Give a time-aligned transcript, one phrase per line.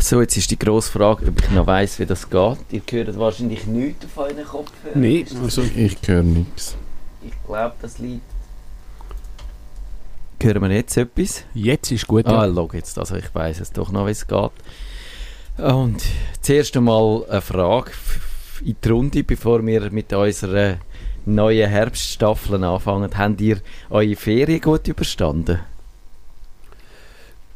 [0.00, 2.58] So, jetzt ist die grosse Frage, ob ich noch weiss, wie das geht.
[2.70, 5.00] Ihr hört wahrscheinlich nichts auf euren Kopfhörern.
[5.00, 6.76] Nein, also Ich höre nichts.
[7.22, 8.22] Ich glaube, das liegt...
[10.40, 11.42] Hören wir jetzt etwas?
[11.52, 12.26] jetzt ist gut.
[12.26, 12.54] Ah, Ja.
[12.54, 14.50] schau jetzt, also ich weiss es doch noch, wie es geht.
[15.56, 16.00] Und
[16.40, 17.90] zuerst einmal eine Frage
[18.64, 20.76] in die Runde, bevor wir mit unserer
[21.26, 23.10] neuen Herbststaffel anfangen.
[23.18, 23.60] Habt ihr
[23.90, 25.58] eure Ferien gut überstanden?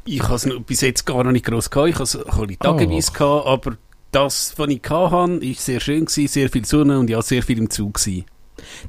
[0.04, 1.90] Ich habe es bis jetzt gar noch nicht gross gehabt.
[1.90, 3.76] Ich habe es ein bisschen tageweise gehabt, aber
[4.10, 7.42] das, was ich gehabt habe, war sehr schön, gewesen, sehr viel Sonne und ja, sehr
[7.42, 7.94] viel im Zug.
[7.94, 8.24] Gewesen.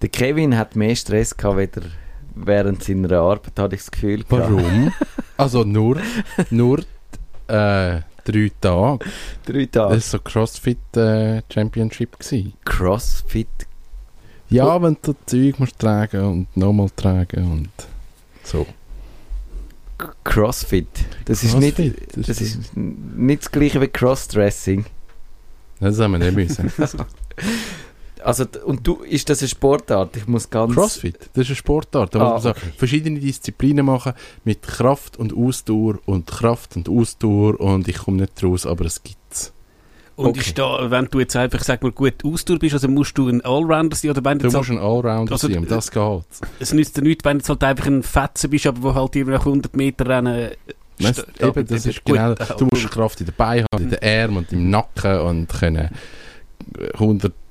[0.02, 1.82] Der Kevin hat mehr Stress gehabt, weder
[2.36, 4.24] während seiner Arbeit, hatte ich das Gefühl.
[4.30, 4.92] Warum?
[5.38, 5.98] also nur,
[6.50, 6.80] nur
[7.48, 9.06] äh, drei Tage.
[9.46, 9.96] Drei Tage.
[9.96, 12.20] Das war so CrossFit äh, Championship.
[12.20, 12.54] Gewesen.
[12.66, 13.48] Crossfit.
[14.50, 17.88] Ja, wenn du Zeug musst tragen und nochmal tragen und
[18.44, 18.68] so.
[20.24, 20.88] Crossfit.
[21.26, 21.76] Das ist nicht...
[21.78, 24.86] Crossfit, Das ist nicht das gleiche wie Crossdressing.
[25.80, 26.72] Das haben wir nicht müssen.
[28.26, 30.16] Also, und du, ist das eine Sportart?
[30.16, 30.74] Ich muss ganz...
[30.74, 32.16] Crossfit, das ist eine Sportart.
[32.16, 32.72] Da Ah, muss man okay.
[32.78, 34.14] verschiedene Disziplinen machen
[34.46, 39.04] mit Kraft und Ausdauer und Kraft und Ausdauer und ich komme nicht raus, aber es
[39.04, 39.52] gibt's.
[40.16, 40.40] Und Okay.
[40.42, 43.44] ist da, wenn du jetzt einfach, sag mal, gut Ausdauer bist, also musst du ein
[43.44, 46.24] Allrounder sein, oder wenn du Du musst ein Allrounder Also, sein, um das geht.
[46.60, 49.34] es nützt dir nichts, wenn du halt einfach ein Fetzen bist, aber wo halt irgendwie
[49.38, 50.52] nach 100 Meter rennen...
[51.00, 53.84] Das, sta- eben, das ist gut, genau, äh, du musst Kraft in den Beinen haben,
[53.86, 55.90] in den Armen und im Nacken und können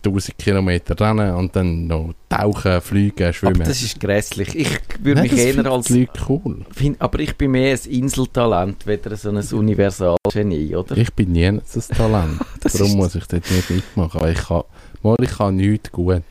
[0.04, 3.64] 100'000 Kilometer rennen und dann noch tauchen, fliegen, Aber schwimmen.
[3.64, 4.54] das ist grässlich.
[4.54, 5.90] Ich würde mich eher als...
[6.28, 6.64] cool.
[6.74, 10.96] Find, aber ich bin mehr ein Inseltalent, weder so ein Universalgenie, oder?
[10.96, 11.62] Ich bin nie ein
[11.96, 12.40] Talent,
[12.72, 14.62] darum muss ich dort nicht mitmachen, weil ich kann,
[15.02, 16.22] mal, ich kann nichts gut.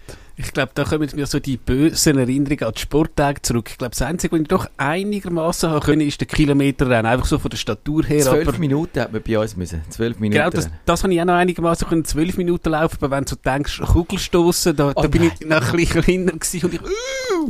[0.43, 3.69] Ich glaube, da kommen mir so die bösen Erinnerungen an die Sporttage zurück.
[3.71, 7.05] Ich glaube, das Einzige, was ich doch einigermaßen haben können, ist der Kilometerrennen.
[7.05, 8.21] Einfach so von der Statur her.
[8.21, 9.81] Zwölf aber Minuten hat man bei uns müssen.
[9.89, 10.39] Zwölf Minuten.
[10.39, 13.29] Genau, das, das habe ich auch noch einigermaßen können, zwölf Minuten laufen, aber wenn du
[13.29, 16.81] so denkst, Kugelstoßen, da, Oh da bin ich noch ein bisschen kleiner gewesen und ich,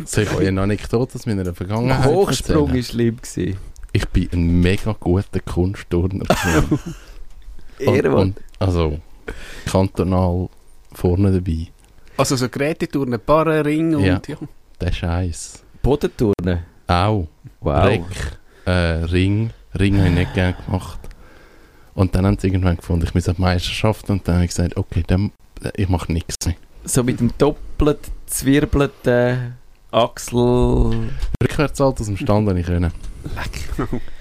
[0.09, 2.75] Soll ich euch eine Anekdote aus meiner Vergangenheit Hochsprung erzählen?
[2.75, 3.17] war schlimm.
[3.17, 3.57] Gewesen.
[3.93, 6.25] Ich bin ein mega guter Kunstturner.
[6.25, 6.79] gewesen.
[7.85, 8.99] und, und, also,
[9.65, 10.49] kantonal
[10.93, 11.67] vorne dabei.
[12.21, 14.21] Also so Gerätetouren, Barren, Ring und Ja.
[14.27, 14.37] ja.
[14.79, 15.63] Der Scheiß.
[15.81, 16.59] Bodenturnen.
[16.87, 17.27] Auch.
[17.61, 17.85] Wow.
[17.85, 18.71] Reck, äh,
[19.05, 19.51] Ring.
[19.79, 20.99] Ring habe ich nicht gerne gemacht.
[21.93, 24.09] Und dann haben sie irgendwann gefunden, ich muss auf die Meisterschaft.
[24.09, 25.31] Und dann habe ich gesagt, okay, dann,
[25.75, 26.55] ich mache nichts mehr.
[26.83, 29.55] So mit dem doppelt zwirbelten
[29.91, 31.11] Achsel...
[31.43, 32.91] Rückwärts alt aus dem Stand habe ich können.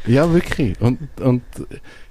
[0.07, 0.81] Ja, wirklich.
[0.81, 1.43] Und, und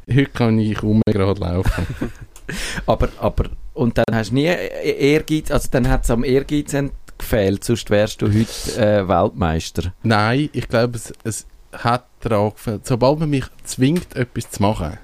[0.08, 1.88] heute kann ich mehr gerade laufen.
[2.86, 3.50] Aber, aber...
[3.80, 5.52] Und dann hast du nie Ehrgeiz...
[5.52, 6.76] Also dann hat es am Ehrgeiz
[7.18, 9.94] gefehlt, sonst wärst du heute äh, Weltmeister.
[10.04, 12.86] Nein, ich glaube, es, es hat daran gefällt.
[12.86, 14.98] Sobald man mich zwingt, etwas zu machen,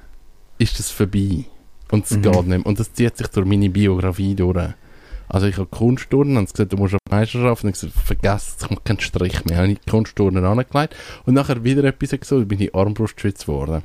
[0.57, 1.45] ist das vorbei.
[1.91, 2.21] Und es Mhm.
[2.21, 2.65] geht nicht mehr.
[2.65, 4.69] Und das zieht sich durch meine Biografie durch.
[5.29, 7.63] Also ich habe Kunstturnen und gesagt, du musst auf die Meisterschaft.
[7.63, 9.57] Und ich habe gesagt, vergesst, ich mache keinen Strich mehr.
[9.57, 10.95] Habe ich die Kunstturnen angelegt.
[11.25, 13.83] Und nachher wieder etwas gesagt, bin ich Armbrustschütz geworden.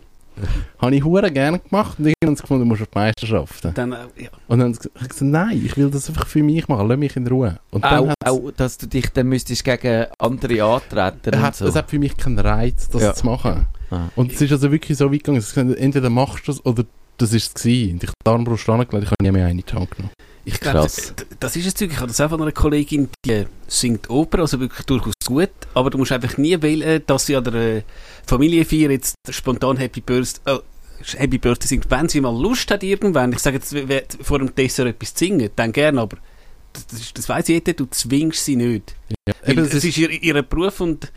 [0.78, 3.68] Habe ich hure gerne gemacht und irgendwann gefunden, du musst auf die Meisterschaft.
[3.74, 4.28] Dann, äh, ja.
[4.48, 7.16] Und dann habe ich gesagt, nein, ich will das einfach für mich machen, lass mich
[7.16, 7.58] in Ruhe.
[7.70, 11.66] Und dann Auch, auch, dass du dich dann müsstest gegen andere antreten hat, so.
[11.66, 13.14] es hat für mich keinen Reiz, das Ja.
[13.14, 13.66] zu machen.
[13.91, 14.08] Ah.
[14.16, 16.84] Und es ist also wirklich so weit gegangen, entweder machst du es oder
[17.18, 17.92] das ist es gewesen.
[17.94, 20.12] Und ich habe die Armbrust angelegt, ich habe nie mehr eine in die Hand genommen.
[20.45, 21.91] Ich glaube, das, das ist es Zeug.
[21.93, 25.91] Ich habe das auch von einer Kollegin, die singt Oper, also wirklich durchaus gut, aber
[25.91, 27.83] du musst einfach nie wählen, dass sie an der äh,
[28.27, 30.59] Familienfeier jetzt spontan Happy Birthday, äh,
[31.19, 31.91] Happy Birthday singt.
[31.91, 33.75] Wenn sie mal Lust hat irgendwann, ich sage jetzt,
[34.23, 36.17] vor dem Dessert etwas singen, dann gerne, aber
[36.72, 38.95] das, das, ist- weiss jeder, du zwingst sie nicht.
[39.28, 39.34] Ja.
[39.47, 41.11] Eben, es ist ihr, ihr Beruf und äh,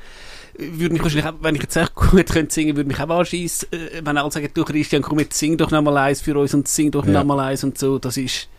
[0.73, 3.71] würde mich wahrscheinlich auch, wenn ich jetzt echt gut könnte singen, würde mich auch anschießen,
[3.71, 6.67] äh, wenn alle sagen, du Christian, komm jetzt sing doch nochmal eins für uns und
[6.67, 7.11] sing doch Ja.
[7.13, 8.49] nochmal eins und so, das ist,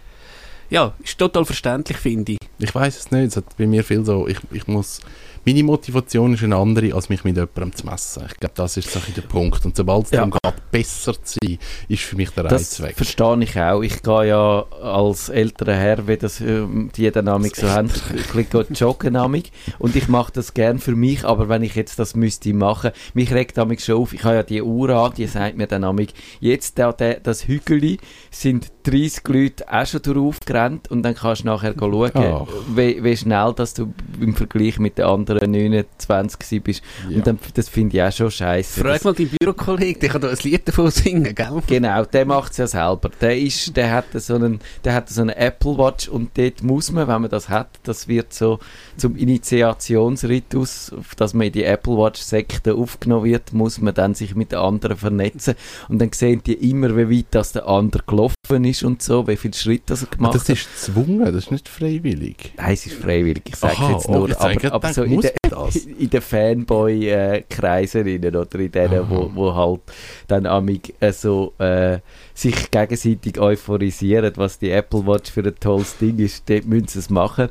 [0.75, 2.39] ja, ist total verständlich, finde ich.
[2.59, 5.01] ich weiß es nicht, es hat bei mir viel so, ich, ich muss,
[5.47, 8.25] meine Motivation ist eine andere, als mich mit jemandem zu messen.
[8.31, 9.65] Ich glaube, das ist so der Punkt.
[9.65, 10.19] Und sobald es Ja.
[10.19, 12.97] darum geht, besser zu sein, ist für mich der Reiz Das weg.
[12.97, 13.83] verstehe ich auch.
[13.83, 17.91] Ich gehe ja als älterer Herr, wie das ähm, die Dynamik so haben,
[18.35, 19.53] ein joggen namig.
[19.79, 23.33] Und ich mache das gern für mich, aber wenn ich jetzt das müsste machen, mich
[23.33, 26.13] regt damit schon auf, ich habe ja die Uhr an, die sagt mir dann namig,
[26.41, 27.99] jetzt da, der, das Hügeli
[28.31, 33.17] sind 30 Leute auch schon drauf gerannt und dann kannst du nachher schauen, wie, wie
[33.17, 36.83] schnell dass du im Vergleich mit den anderen nachher 29 bist.
[37.09, 37.17] Ja.
[37.17, 38.81] Und dann, das finde ich auch schon scheiße.
[38.81, 41.63] Frag mal deinen Bürokollegen, der kann da ein Lied davon singen, gell?
[41.67, 43.11] Genau, der macht es ja selber.
[43.21, 46.93] Der, ist, der, hat so einen, der hat so eine Apple Watch und dort muss
[46.93, 48.59] man, wenn man das hat, das wird so
[48.97, 54.35] zum Initiationsritus, dass man in die Apple Watch Sekte aufgenommen wird, muss man dann sich
[54.35, 55.55] mit den anderen vernetzen
[55.89, 59.37] und dann sehen die immer, wie weit das der andere gelaufen ist und so, wie
[59.37, 60.51] viel Schritt das er gemacht das hat.
[60.51, 62.53] ist gezwungen, das ist nicht freiwillig.
[62.57, 65.24] Nein, es ist freiwillig, ich sage Aha, jetzt nur, oh, jetzt aber, aber so in,
[65.25, 65.77] der, das?
[65.99, 69.81] in den Fanboy-Kreisen oder in denen, wo, wo halt
[70.29, 71.99] dann amig äh, so äh,
[72.35, 76.99] sich gegenseitig euphorisieren, was die Apple Watch für ein tolles Ding ist, dort müssen sie
[76.99, 77.49] es machen.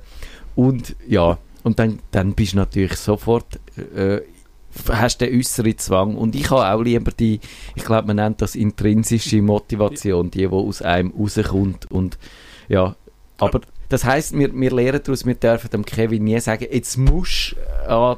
[0.56, 3.60] Und ja, und dann, dann bist du natürlich sofort,
[3.96, 4.22] äh,
[4.90, 6.16] hast den äußeren Zwang.
[6.16, 7.40] Und ich habe auch lieber die,
[7.76, 11.90] ich glaube, man nennt das intrinsische Motivation, die, die aus einem rauskommt.
[11.92, 12.18] Und
[12.68, 12.96] ja,
[13.38, 13.62] aber
[13.94, 17.90] das heisst, wir, wir lernen daraus, wir dürfen dem Kevin nie sagen, jetzt musst du
[17.90, 18.18] an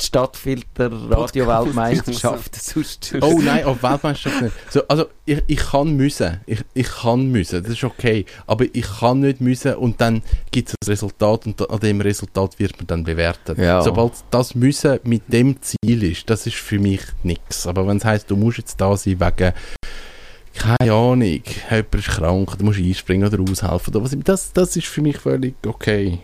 [0.00, 4.54] die Stadtfilter Radio-Weltmeisterschaft sonst Oh nein, auf Weltmeisterschaft nicht.
[4.70, 6.40] So, also ich, ich kann müssen.
[6.46, 8.26] Ich, ich kann müssen, das ist okay.
[8.48, 12.58] Aber ich kann nicht müssen und dann gibt es ein Resultat und an dem Resultat
[12.58, 13.58] wird man dann bewertet.
[13.58, 13.82] Ja.
[13.82, 17.68] Sobald das Müssen mit dem Ziel ist, das ist für mich nichts.
[17.68, 19.52] Aber wenn es heisst, du musst jetzt da sein wegen
[20.54, 21.22] keine Ahnung,
[21.70, 25.18] jemand ist krank, du musst einspringen oder aushelfen oder was, das, das ist für mich
[25.18, 26.18] völlig okay.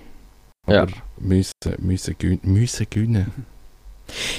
[0.67, 0.87] Aber Ja.
[1.19, 3.33] müssen, müssen, gön- müssen gönnen.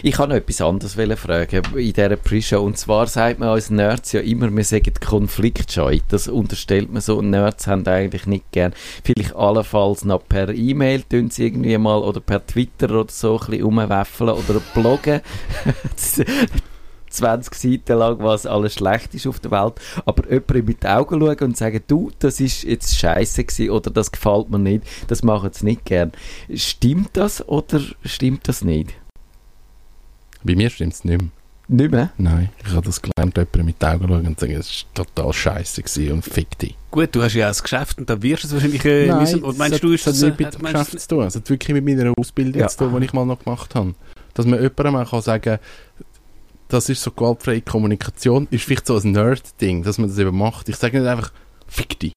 [0.01, 2.59] Ich kann noch etwas anderes fragen in dieser Pre-Show.
[2.63, 5.99] Und zwar sagt man uns Nerds ja immer, wir sagen konfliktscheu.
[6.07, 7.17] Das unterstellt man so.
[7.19, 8.73] Und Nerds haben eigentlich nicht gern.
[9.03, 13.45] Vielleicht allenfalls noch per E-Mail tun sie irgendwie mal oder per Twitter oder so ein
[13.45, 15.21] bisschen rumwäffeln oder bloggen.
[17.09, 19.73] 20 Seiten lang, was alles schlecht ist auf der Welt.
[20.05, 23.91] Aber jemandem mit den Augen schauen und sagen, du, das ist jetzt scheiße gewesen oder
[23.91, 26.11] das gefällt mir nicht, das machen sie nicht gern.
[26.53, 28.93] Stimmt das oder stimmt das nicht?
[30.43, 31.29] Bei mir stimmt es nicht mehr.
[31.71, 32.09] Nicht mehr?
[32.17, 35.31] Nein, ich habe das gelernt, jemanden mit den Augen schauen und sagen, es war total
[35.33, 36.75] scheiße gewesen und fick dich.
[36.89, 39.43] Gut, du hast ja auch ein Geschäft und da wirst du es wahrscheinlich äh, müssen.
[39.43, 40.23] Und meinst du, ist das das...
[40.23, 41.23] äh, nichts mit dem meinst du- Geschäft zu tun.
[41.27, 42.67] Es hat wirklich mit meiner Ausbildung Ja.
[42.69, 43.93] zu tun, die ich mal noch gemacht habe.
[44.33, 45.59] Dass man jemandem auch kann sagen
[46.69, 50.69] das ist so gewaltfreie Kommunikation, ist vielleicht so ein Nerd-Ding, dass man das eben macht.
[50.69, 51.31] Ich sage nicht einfach,
[51.67, 52.13] fick dich,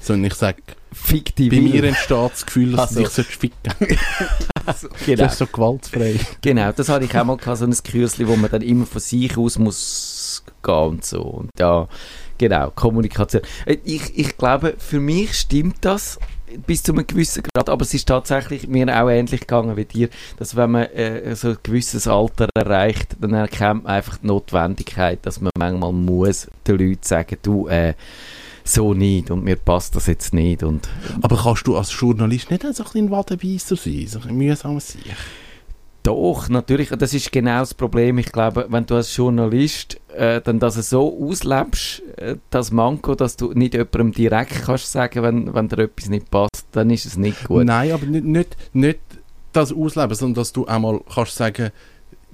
[0.00, 0.62] sondern ich sage,
[0.92, 3.02] Fick die bei mir entsteht das Gefühl, dass Also.
[3.02, 3.72] du dich ficken
[5.04, 5.22] Genau.
[5.24, 6.18] Das ist so gewaltfrei.
[6.40, 9.00] genau, das hatte ich auch mal gehabt, so ein Kürzli, wo man dann immer von
[9.00, 11.20] sich aus muss gehen und so.
[11.22, 11.86] Und ja,
[12.38, 13.42] genau, Kommunikation.
[13.66, 16.18] Äh, Ich, ich glaube, für mich stimmt das
[16.66, 20.08] bis zu einem gewissen Grad, aber es ist tatsächlich mir auch ähnlich gegangen wie dir,
[20.38, 25.18] dass wenn man äh, so ein gewisses Alter erreicht, dann erkennt man einfach die Notwendigkeit,
[25.22, 27.94] dass man manchmal muss den Leuten sagen, du, äh,
[28.64, 30.88] so nicht und mir passt das jetzt nicht und
[31.22, 34.06] Aber kannst du als Journalist nicht auch so ein bisschen Wadenbeisser sein?
[34.08, 35.02] So ein mühsam sein?
[36.06, 38.18] Doch, natürlich, das ist genau das Problem.
[38.18, 43.36] Ich glaube, wenn du als Journalist äh, dann das so auslebst, äh, das Manko, dass
[43.36, 47.16] du nicht jemandem direkt kannst sagen, wenn, wenn dir etwas nicht passt, dann ist es
[47.16, 47.64] nicht gut.
[47.64, 49.00] Nein, aber nicht, nicht, nicht
[49.52, 51.72] das ausleben, sondern dass du einmal kannst sagen,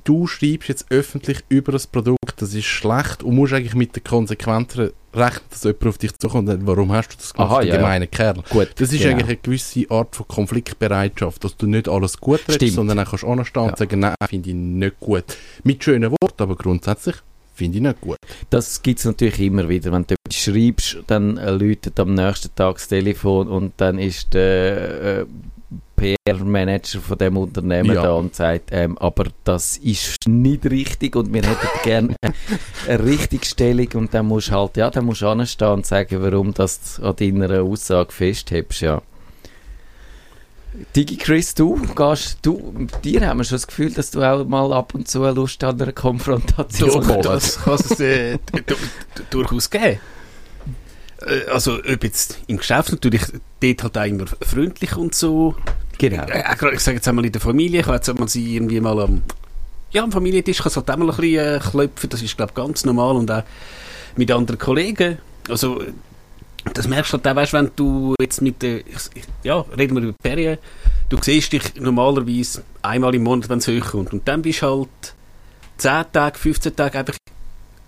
[0.04, 4.04] du schreibst jetzt öffentlich über das Produkt, das ist schlecht und musst eigentlich mit den
[4.04, 6.50] Konsequenzen rechnen, dass jemand auf dich zukommt.
[6.66, 8.42] Warum hast du das gemacht, Aha, ja, gemeiner Kerl?
[8.50, 9.10] Gut, Das ist genau.
[9.12, 13.22] eigentlich eine gewisse Art von Konfliktbereitschaft, dass du nicht alles gut redest, sondern dann kannst
[13.24, 13.68] du anstehen Ja.
[13.70, 15.24] und sagen, nein, finde ich nicht gut.
[15.64, 17.16] Mit schönen Worten, aber grundsätzlich
[17.54, 18.16] finde ich nicht gut.
[18.50, 19.92] Das gibt es natürlich immer wieder.
[19.92, 25.20] Wenn du schreibst, dann äh, läutet am nächsten Tag das Telefon und dann ist der
[25.20, 25.26] äh,
[26.26, 28.02] PR-Manager von dem Unternehmen Ja.
[28.02, 32.34] da und sagt, ähm, aber das ist nicht richtig und wir hätten gerne eine,
[32.88, 36.52] eine Richtigstellung und dann musst du halt, ja, dann musst du anstehen und sagen, warum
[36.54, 39.00] das an deiner Aussage festhebst, ja.
[40.96, 44.72] Digi Chris, du gehst, du, dir haben wir schon das Gefühl, dass du auch mal
[44.72, 47.24] ab und zu Lust an einer Konfrontation hast.
[47.26, 48.62] das kann es äh, du-
[49.14, 50.00] du- durchaus geben.
[51.26, 53.22] Äh, Also, ob jetzt im Geschäft natürlich,
[53.60, 55.54] dort halt auch immer freundlich und so.
[55.98, 56.24] Genau.
[56.24, 58.80] Äh, auch gerade, ich sage jetzt einmal in der Familie, ich jetzt einmal sie irgendwie
[58.80, 59.22] mal am,
[59.92, 62.50] ja, am Familientisch kann es halt auch mal ein bisschen äh, klopfen, das ist, glaube
[62.50, 63.42] ich, ganz normal und auch
[64.16, 65.18] mit anderen Kollegen.
[65.48, 65.92] Also, äh,
[66.74, 69.96] das merkst du halt auch, weißt, wenn du jetzt mit der, ich, ich- ja, reden
[69.96, 70.58] wir über die Ferien,
[71.08, 75.14] du siehst dich normalerweise einmal im Monat, wenn es hochkommt und dann bist du halt
[75.78, 77.14] 10 Tage, 15 Tage einfach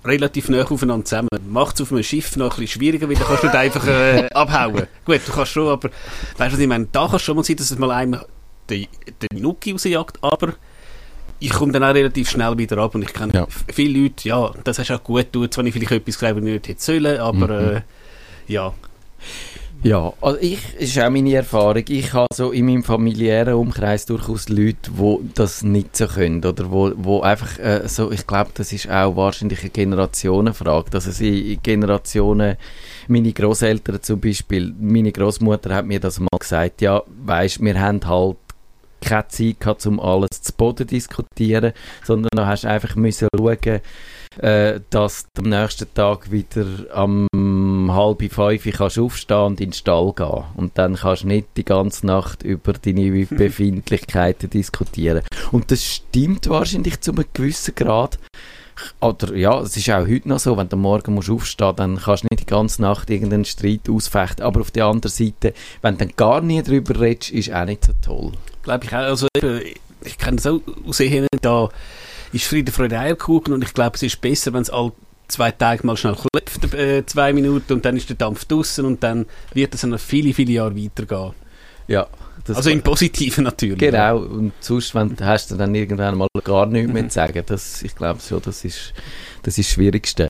[0.05, 1.29] relativ nah aufeinander zusammen.
[1.49, 3.87] Macht es auf einem Schiff noch ein bisschen schwieriger, weil dann kannst du nicht einfach
[3.87, 4.87] äh, abhauen.
[5.05, 5.89] Gut, du kannst schon, aber
[6.37, 6.87] weißt du, was ich meine?
[6.93, 8.21] Da kann es schon mal sein, dass es mal einem
[8.71, 8.87] den,
[9.31, 10.55] den Nuki rausjagt, aber
[11.41, 13.47] ich komme dann auch relativ schnell wieder ab und ich kenne Ja.
[13.73, 16.45] viele Leute, ja, das hast du auch gut getan, zwar nicht vielleicht etwas gesagt, was
[16.45, 17.77] ich nicht hätte sollen, aber Mhm.
[17.77, 17.83] äh,
[18.49, 18.73] ja.
[19.85, 21.85] Ja, also ich, ist auch meine Erfahrung.
[21.89, 26.43] Ich habe so in meinem familiären Umkreis durchaus Leute, die das nicht so können.
[26.43, 30.89] Oder wo, wo einfach äh, so, ich glaube, das ist auch wahrscheinlich eine Generationenfrage.
[30.89, 32.57] Dass es in Generationen,
[33.09, 38.01] meine Großeltern zum Beispiel, meine Großmutter hat mir das mal gesagt, ja, weißt, wir haben
[38.07, 38.39] halt
[39.03, 43.81] keine Zeit gehabt, um alles zu Boden diskutieren, sondern da hast du einfach müssen schauen,
[44.39, 47.29] äh, dass du am nächsten Tag wieder am
[47.95, 50.45] halb fünf kannst aufstehen und in den Stall gehen.
[50.57, 55.23] Und dann kannst du nicht die ganze Nacht über deine Befindlichkeiten diskutieren.
[55.53, 58.19] Und das stimmt wahrscheinlich zu einem gewissen Grad.
[59.01, 62.25] Oder ja, es ist auch heute noch so, wenn du morgen musst aufstehen dann kannst
[62.25, 64.45] du nicht die ganze Nacht irgendeinen Streit ausfechten.
[64.45, 67.85] Aber auf der anderen Seite, wenn du dann gar nie darüber redest, ist auch nicht
[67.85, 68.33] so toll.
[68.63, 68.99] Glaube ich auch.
[68.99, 69.61] Also eben,
[70.03, 71.69] ich auch aus Sehen, da
[72.33, 74.93] ist Friede, Freude, Eierkuchen und ich glaube, es ist besser, wenn es all
[75.29, 79.03] zwei Tage mal schnell klopft, äh, zwei Minuten und dann ist der Dampf draußen und
[79.03, 81.33] dann wird es noch viele, viele Jahre weitergehen.
[81.87, 82.07] Ja.
[82.49, 83.79] also im Positiven natürlich.
[83.79, 87.43] Genau, und sonst wenn, hast du dann irgendwann mal gar nichts mehr zu sagen.
[87.47, 88.95] Das, ich glaube schon, das ist,
[89.43, 90.29] das ist das Schwierigste.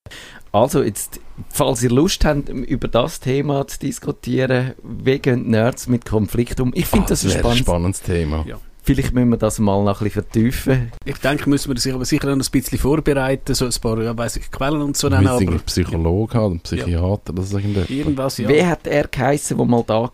[0.50, 1.20] Also jetzt,
[1.50, 6.72] falls ihr Lust habt, über das Thema zu diskutieren, wie gehen Nerds mit Konflikt um?
[6.74, 8.44] Ich finde Ah, das ein wäre spannendes, spannendes Thema.
[8.46, 8.58] Ja.
[8.86, 10.92] Vielleicht müssen wir das mal noch ein bisschen vertiefen.
[11.06, 14.16] Ich denke, müssen wir sich aber sicher noch ein bisschen vorbereiten, so ein paar, ja,
[14.16, 17.90] weiss ich, Quellen und so nennen, aber einen Psychologe haben, einen Psychiater, das ist irgendetwas.
[17.90, 18.48] irgendwas, ja.
[18.48, 20.10] Wer hat er geheissen, der mal da war?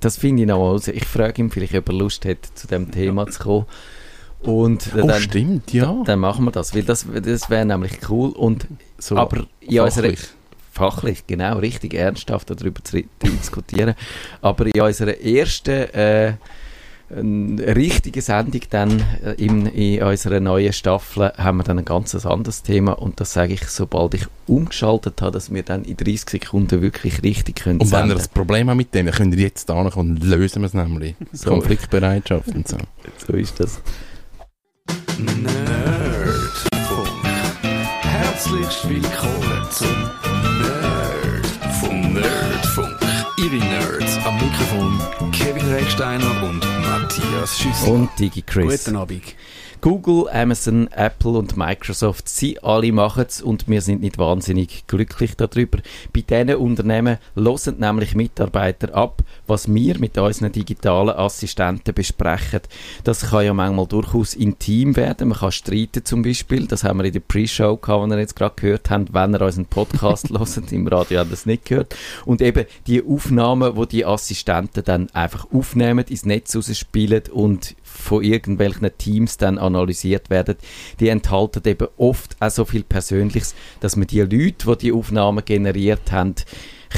[0.00, 0.86] Das finde ich noch mal raus.
[0.86, 3.66] Ich frage ihn vielleicht, ob er Lust hat, zu dem Thema zu kommen.
[4.40, 6.00] Und Oh, dann, stimmt, ja.
[6.04, 8.30] dann machen wir das, weil das, das wäre nämlich cool.
[8.30, 10.20] Und, So, aber in unserer, fachlich.
[10.70, 13.94] fachlich, genau, richtig ernsthaft darüber zu diskutieren.
[14.40, 16.34] Aber in unserer ersten äh,
[17.14, 22.14] ähm, richtigen Sendung dann äh, in, in unserer neuen Staffel haben wir dann ein ganz
[22.26, 26.28] anderes Thema und das sage ich, sobald ich umgeschaltet habe, dass wir dann in 30
[26.28, 29.40] Sekunden wirklich richtig können Und wenn ihr ein Problem habt mit dem, dann könnt ihr
[29.40, 31.14] jetzt da kommen und lösen wir es nämlich.
[31.32, 31.50] So.
[31.50, 32.76] Konfliktbereitschaft und so.
[33.26, 33.80] So ist das.
[35.18, 35.48] Nerdfunk.
[38.02, 40.17] Herzlich willkommen zum
[45.88, 47.92] Kevin Recksteiner und Matthias Schüssler.
[47.92, 48.84] Und Digi Chris.
[48.84, 49.22] Guten Abend.
[49.80, 55.36] Google, Amazon, Apple und Microsoft, sie alle machen es und wir sind nicht wahnsinnig glücklich
[55.36, 55.78] darüber.
[56.12, 62.60] Bei diesen Unternehmen hören nämlich Mitarbeiter ab, was wir mit unseren digitalen Assistenten besprechen.
[63.04, 65.28] Das kann ja manchmal durchaus intim werden.
[65.28, 66.66] Man kann streiten zum Beispiel.
[66.66, 69.14] Das haben wir in der Pre-Show gehabt, die ihr jetzt gerade gehört habt.
[69.14, 71.94] Wenn ihr unseren Podcast hört, im Radio habt ihr das nicht gehört.
[72.24, 78.22] Und eben die Aufnahmen, wo die Assistenten dann einfach aufnehmen, ins Netz rausspielen und von
[78.22, 80.56] irgendwelchen Teams dann analysiert werden,
[81.00, 85.44] die enthalten eben oft auch so viel Persönliches, dass man die Leute, die die Aufnahmen
[85.44, 86.34] generiert haben,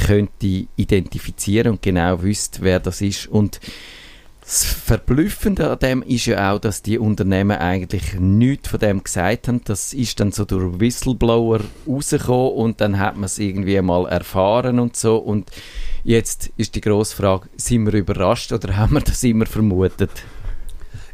[0.06, 3.26] könnte identifizieren und genau wüsste, wer das ist.
[3.26, 3.60] Und
[4.40, 9.48] das Verblüffende an dem ist ja auch, dass die Unternehmen eigentlich nichts von dem gesagt
[9.48, 9.62] haben.
[9.64, 14.80] Das ist dann so durch Whistleblower rausgekommen und dann hat man es irgendwie mal erfahren
[14.80, 15.16] und so.
[15.18, 15.50] Und
[16.04, 20.10] jetzt ist die grosse Frage, sind wir überrascht oder haben wir das immer vermutet?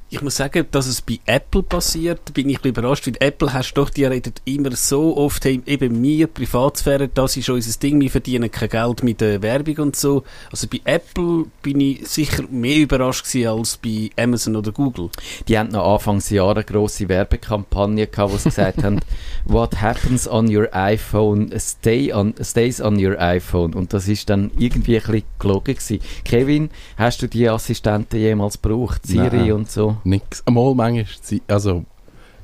[0.08, 3.52] Ich muss sagen, dass es bei Apple passiert, bin ich ein bisschen überrascht, weil Apple
[3.52, 8.00] hast doch, die redet immer so oft, hey, eben mir, Privatsphäre, das ist unser Ding,
[8.00, 10.22] wir verdienen kein Geld mit der Werbung und so.
[10.52, 15.10] Also bei Apple bin ich sicher mehr überrascht gewesen als bei Amazon oder Google.
[15.48, 19.00] Die haben noch Anfangsjahre eine grosse Werbekampagne gehabt, wo sie gesagt haben,
[19.44, 23.74] what happens on your iPhone stay on, stays on your iPhone.
[23.74, 25.98] Und das ist dann irgendwie ein bisschen gelogen gewesen.
[26.24, 29.04] Kevin, hast du die Assistenten jemals gebraucht?
[29.04, 29.52] Siri Nein.
[29.52, 29.95] und so?
[30.04, 30.42] Nix.
[30.46, 31.84] Einmal manchmal, also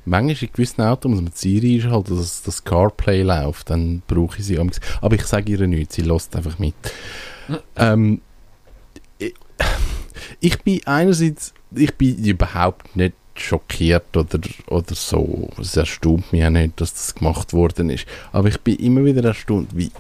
[0.04, 4.46] manchmal in gewissen Autos muss man Siri einschalten, dass das CarPlay läuft, dann brauche ich
[4.46, 4.58] sie.
[4.58, 4.80] amigs.
[5.00, 6.74] Aber ich sage ihr nichts, sie lässt einfach mit.
[7.76, 8.20] ähm,
[9.18, 9.34] ich,
[10.40, 15.48] ich bin einerseits, ich bin überhaupt nicht schockiert oder, oder so.
[15.58, 18.06] Es erstaunt mich auch nicht, dass das gemacht worden ist.
[18.32, 19.90] Aber ich bin immer wieder erstaunt, wie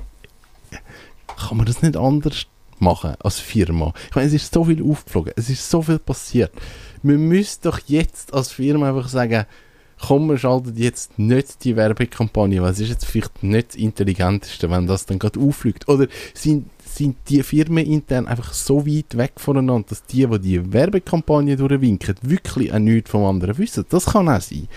[1.36, 2.46] kann man das nicht anders
[2.82, 3.94] machen als Firma?
[4.10, 6.52] Ich meine, es ist so viel aufgeflogen, es ist so viel passiert.
[7.02, 9.46] Man müsste doch jetzt als Firma einfach sagen,
[10.02, 14.68] komm, wir schalten jetzt nicht die Werbekampagne, weil es ist jetzt vielleicht nicht das Intelligenteste,
[14.70, 15.88] wenn das dann gerade auffliegt.
[15.88, 20.72] Oder sind, sind die Firmen intern einfach so weit weg voneinander, dass die, die die
[20.72, 23.86] Werbekampagne durchwinken, wirklich auch nichts vom anderen wissen?
[23.88, 24.68] Das kann auch sein.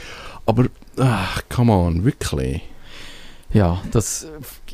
[0.46, 2.62] Aber, ach, come on, wirklich.
[3.52, 4.28] Ja, das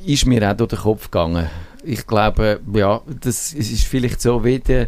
[0.05, 1.47] ist mir auch durch den Kopf gegangen.
[1.83, 4.87] Ich glaube, ja, das es ist vielleicht so wie die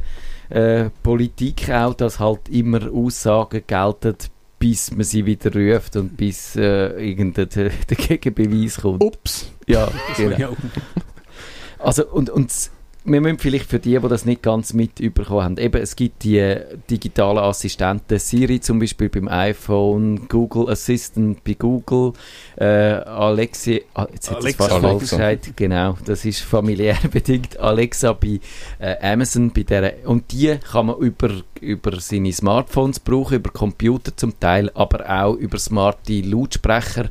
[0.49, 4.15] äh, Politik auch, dass halt immer Aussagen gelten,
[4.59, 9.03] bis man sie wieder ruft und bis äh, irgendein der Gegenbeweis kommt.
[9.03, 9.51] Ups.
[9.67, 10.55] Ja, genau.
[11.79, 12.51] Also, und, und
[13.05, 16.55] wir müssen vielleicht für die, die das nicht ganz mitbekommen haben, eben, es gibt die
[16.89, 22.13] digitalen Assistenten, Siri zum Beispiel beim iPhone, Google Assistant bei Google,
[22.55, 24.87] äh, Alexi, ah, jetzt hat es fast Alexa.
[24.87, 28.39] falsch gesagt, genau, das ist familiär bedingt, Alexa bei
[28.79, 31.29] äh, Amazon, bei der, und die kann man über,
[31.59, 37.09] über seine Smartphones brauchen, über Computer zum Teil, aber auch über smarte Lautsprecher,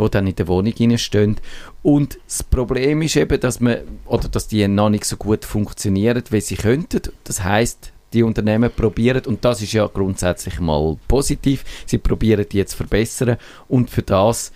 [0.00, 1.36] die dann in der Wohnung stehen.
[1.82, 6.22] Und das Problem ist eben, dass man, oder dass die noch nicht so gut funktionieren,
[6.30, 7.00] wie sie könnten.
[7.24, 12.58] Das heißt, die Unternehmen probieren, und das ist ja grundsätzlich mal positiv, sie probieren die
[12.58, 13.36] jetzt zu verbessern
[13.68, 14.52] und für das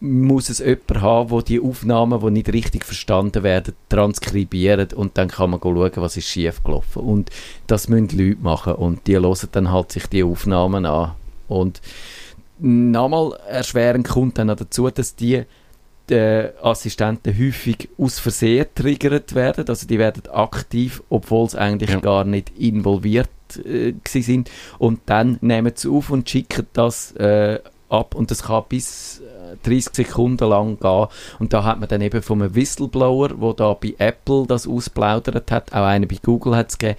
[0.00, 5.28] muss es jemand haben, der die Aufnahmen, die nicht richtig verstanden werden, transkribiert und dann
[5.28, 6.60] kann man schauen, was ist schief.
[6.94, 7.30] Und
[7.66, 11.12] das müssen Leute machen und die hören dann halt sich die Aufnahmen an.
[11.46, 11.82] Und
[12.58, 15.44] nochmal erschwerend kommt dann noch dazu, dass die
[16.10, 19.64] äh, Assistenten häufig aus Versehen triggert werden.
[19.68, 22.00] Also die werden aktiv, obwohl sie eigentlich Ja.
[22.00, 23.28] gar nicht involviert
[23.64, 24.50] äh, sind.
[24.78, 28.14] Und dann nehmen sie auf und schicken das äh, ab.
[28.14, 31.06] Und das kann bis äh, 30 Sekunden lang gehen.
[31.38, 35.50] Und da hat man dann eben von einem Whistleblower, der da bei Apple das ausplaudert
[35.50, 36.98] hat, auch einer bei Google hat es gegeben,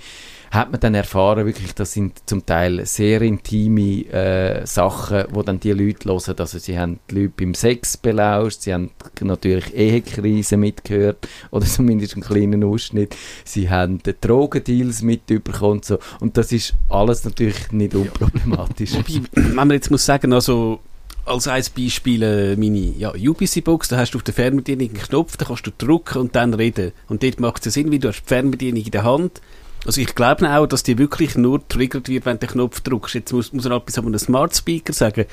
[0.52, 5.60] hat man dann erfahren, wirklich, das sind zum Teil sehr intime äh, Sachen, wo dann
[5.60, 6.36] die Leute hören.
[6.38, 12.14] Also sie haben die Leute beim Sex belauscht, sie haben natürlich Ehekrise mitgehört oder zumindest
[12.14, 13.16] einen kleinen Ausschnitt.
[13.44, 16.00] Sie haben die Drogendeals mitbekommen und so.
[16.20, 18.94] Und das ist alles natürlich nicht unproblematisch.
[18.98, 20.80] Wobei, wenn man jetzt muss sagen, also
[21.28, 25.38] als ein Beispiel äh, meine ja, UBC-Box, da hast du auf der Fernbedienung einen Knopf,
[25.38, 26.94] da kannst du drücken und dann reden.
[27.08, 29.42] Und dort macht es Sinn, wie du hast die Fernbedienung in der Hand.
[29.86, 33.16] Also ich glaube auch, dass die wirklich nur triggert wird, wenn du den Knopf drückst.
[33.16, 35.26] Jetzt muss, muss er etwas an einem Smart Speaker sagen.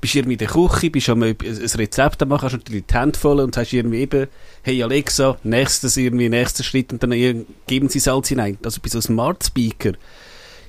[0.00, 3.18] Bist irgendwie in der Küche, bist am ein Rezept am machen, hast natürlich die Hände
[3.18, 4.26] voll und hast irgendwie eben,
[4.62, 7.12] hey Alexa, nächstes irgendwie, nächster Schritt und dann
[7.66, 8.58] geben sie Salz hinein.
[8.64, 9.92] Also bei so einem Smart Speaker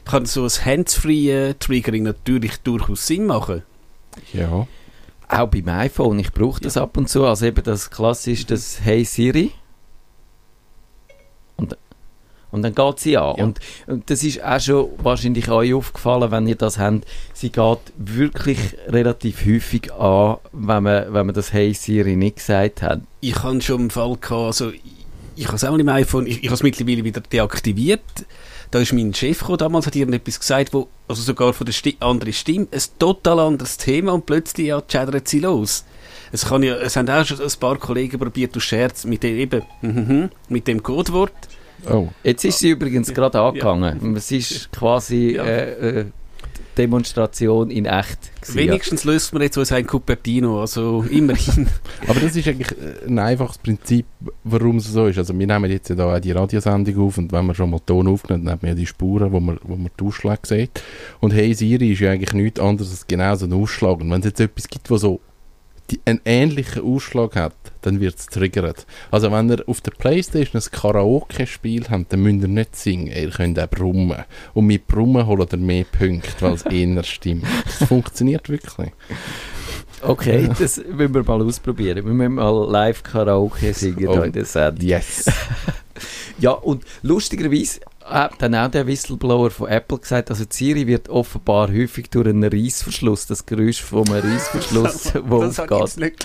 [0.05, 3.63] kann so ein hands-free Triggering natürlich durchaus Sinn machen.
[4.33, 4.67] Ja.
[5.27, 9.05] Auch beim iPhone, ich brauche das ab und zu, also eben das klassisch, das Hey
[9.05, 9.51] Siri.
[12.53, 13.35] Und, dann geht sie an.
[13.35, 13.43] Ja.
[13.43, 17.05] Und, und das ist auch schon wahrscheinlich euch aufgefallen, wenn ihr das habt.
[17.33, 22.83] Sie geht wirklich relativ häufig an, wenn man, wenn man das Hey Siri nicht gesagt
[22.83, 23.01] hat.
[23.21, 24.81] Ich habe schon einen Fall gehabt, also ich,
[25.35, 28.01] ich habe es auch nicht im iPhone, ich, ich habe es mittlerweile wieder deaktiviert.
[28.69, 31.97] Da ist mein Chef gekommen, damals hat irgendetwas gesagt, wo, also sogar von der Sti
[31.99, 35.85] anderen Stimme, ein total anderes Thema und plötzlich ja, chattert sie los.
[36.31, 39.37] Es, kann ja, es haben auch schon ein paar Kollegen probiert, aus Scherz, mit dem
[39.37, 41.31] eben, mhm, mit dem Codewort.
[41.89, 42.07] Oh.
[42.23, 44.15] Jetzt ist sie übrigens gerade angegangen.
[44.15, 45.43] Es ist quasi Ja.
[45.43, 46.05] äh, äh,
[46.77, 48.17] Demonstration in echt.
[48.41, 48.65] gewesen, ja.
[48.65, 51.67] Wenigstens löst man jetzt so ein Cupertino, also immerhin.
[52.07, 54.05] Aber das ist eigentlich äh, ein einfaches Prinzip,
[54.43, 55.17] warum es so ist.
[55.17, 57.79] Also wir nehmen jetzt ja da auch die Radiosendung auf und wenn man schon mal
[57.85, 60.81] Ton aufnimmt, dann hat man ja die Spuren, wo man, wo man die Ausschläge sieht.
[61.19, 63.99] Und Hey Siri ist ja eigentlich nichts anderes als genau so ein Ausschlag.
[64.01, 65.19] Und wenn es jetzt etwas gibt, wo so
[65.91, 68.85] die, einen ähnlichen Ausschlag hat, dann wird es triggert.
[69.11, 73.29] Also wenn ihr auf der Playstation ein Karaoke-Spiel habt, dann müsst ihr nicht singen, ihr
[73.29, 74.23] könnt auch brummen.
[74.53, 77.45] Und mit Brummen holt ihr mehr Punkte, weil es eher stimmt.
[77.65, 78.91] Das funktioniert wirklich.
[80.01, 82.05] Okay, das müssen wir mal ausprobieren.
[82.05, 84.21] Wir müssen mal live Karaoke singen Oh.
[84.21, 84.85] in der Sendung.
[84.87, 85.25] Yes.
[86.39, 91.09] Ja, und lustigerweise hat dann auch der Whistleblower von Apple gesagt, also die Siri wird
[91.09, 96.15] offenbar häufig durch einen Reissverschluss, das Geräusch von einem Reissverschluss, wo das habe aufgeht,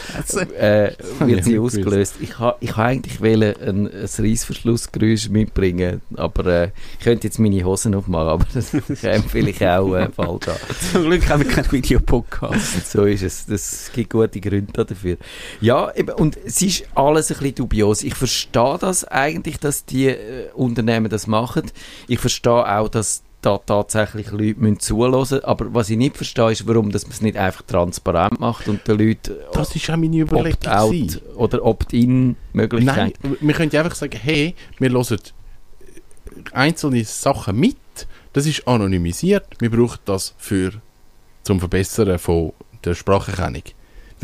[0.59, 2.14] äh, wird ich sie ausgelöst.
[2.21, 7.38] Ich ha, ich ha eigentlich wollen ein, ein Reissverschlussgeräusch mitbringen, aber äh, ich könnte jetzt
[7.38, 10.57] meine Hosen aufmachen, aber das käme vielleicht auch äh, bald an.
[10.93, 12.88] Zum Glück haben wir keinen Videopodcast.
[12.88, 13.47] So ist es.
[13.47, 15.19] Das gibt gute Gründe dafür.
[15.61, 18.03] Ja, eben, und es ist alles ein bisschen dubios.
[18.03, 21.68] Ich verstehe das eigentlich, dass die äh, Unternehmen das machen.
[22.07, 26.67] Ich verstehe auch, dass da tatsächlich Leute müssen zuhören aber was ich nicht verstehe, ist,
[26.67, 30.19] warum dass man es nicht einfach transparent macht und den Leuten Das ist auch meine
[30.19, 30.61] Überlegung.
[30.61, 31.21] Gewesen.
[31.37, 33.15] oder Opt-in-Möglichkeit.
[33.23, 35.19] Nein, wir können einfach sagen, hey, wir hören
[36.53, 37.77] einzelne Sachen mit.
[38.33, 39.47] Das ist anonymisiert.
[39.61, 40.73] Wir brauchen das für
[41.43, 42.53] zum Verbessern von
[42.85, 43.63] der Spracherkennung.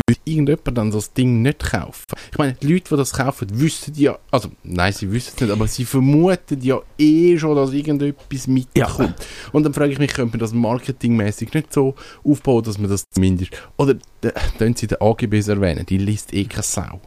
[0.07, 2.05] Würde irgendjemand dann das Ding nicht kaufen?
[2.33, 5.51] Ich meine, die Leute, die das kaufen, wissen ja, also nein, sie wissen es nicht,
[5.51, 9.15] aber sie vermuten ja eh schon, dass irgendetwas mitkommt.
[9.53, 13.05] Und dann frage ich mich, könnte man das marketingmäßig nicht so aufbauen, dass man das
[13.11, 17.01] zumindest, oder äh, können sie den AGBs erwähnen, die liest eh keine Sau.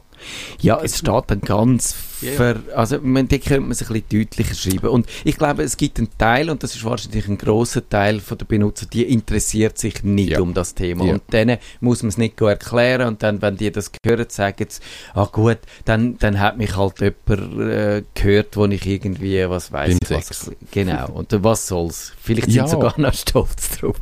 [0.59, 2.31] Ja, es steht dann ganz Ja.
[2.31, 4.87] Ver, also man, die könnte man es ein bisschen deutlicher schreiben.
[4.89, 8.37] Und ich glaube, es gibt einen Teil, und das ist wahrscheinlich ein grosser Teil von
[8.37, 10.39] der Benutzer, die interessiert sich nicht Ja.
[10.41, 11.05] um das Thema.
[11.05, 11.13] Ja.
[11.13, 13.07] Und denen muss man es nicht erklären.
[13.07, 14.81] Und dann, wenn die das hören, sagen sie,
[15.13, 19.97] ah gut, dann, dann hat mich halt jemand äh, gehört, wo ich irgendwie, was weiß
[20.01, 20.51] ich, was.
[20.71, 21.09] Genau.
[21.11, 22.13] Und was soll's?
[22.21, 22.63] Vielleicht Ja.
[22.63, 23.95] sind sie sogar noch stolz drauf.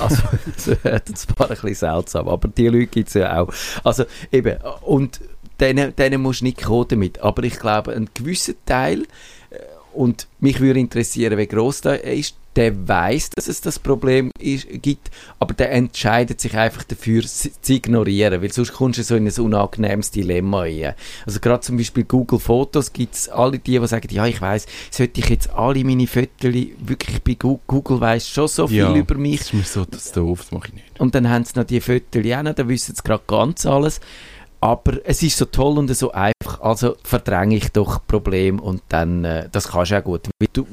[0.00, 0.22] also,
[0.56, 3.52] das wird zwar ein bisschen seltsam, aber die Leute gibt es ja auch.
[3.84, 5.20] Also, eben, und
[5.62, 7.20] denen, denen musst du nicht kommen damit.
[7.20, 9.02] Aber ich glaube, ein gewisser Teil,
[9.50, 9.56] äh,
[9.94, 14.66] und mich würde interessieren, wie groß der ist, der weiß, dass es das Problem ist,
[14.82, 19.16] gibt, aber der entscheidet sich einfach dafür, es zu ignorieren, weil sonst kommst du so
[19.16, 20.94] in ein unangenehmes Dilemma rein.
[21.26, 24.66] Also gerade zum Beispiel Google Fotos gibt es alle die, die sagen, ja, ich weiß,
[24.90, 26.28] sollte ich jetzt alle meine Fotos
[26.78, 28.94] wirklich bei Google, Google weiss schon so viel Ja.
[28.96, 31.00] über mich, Das ist mir so das doof, das mache ich nicht.
[31.00, 34.00] und dann haben sie noch die Fotos auch noch, dann wissen sie gerade ganz alles.
[34.62, 39.24] Aber es ist so toll und so einfach, also verdränge ich doch Problem und dann,
[39.24, 40.28] äh, das kannst du auch gut.
[40.52, 40.64] Du,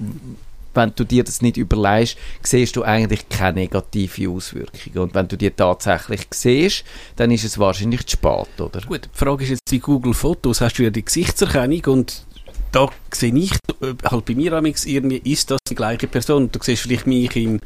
[0.75, 4.99] wenn du dir das nicht überlegst, siehst du eigentlich keine negative Auswirkungen.
[4.99, 6.83] Und wenn du die tatsächlich siehst,
[7.15, 8.79] dann ist es wahrscheinlich zu spät, oder?
[8.81, 12.27] Gut, die Frage ist jetzt bei Google Fotos, hast du ja die Gesichtserkennung und
[12.71, 16.51] da sehe ich, äh, halt bei mir irgendwie, ist das die gleiche Person.
[16.51, 17.59] Du siehst vielleicht mich im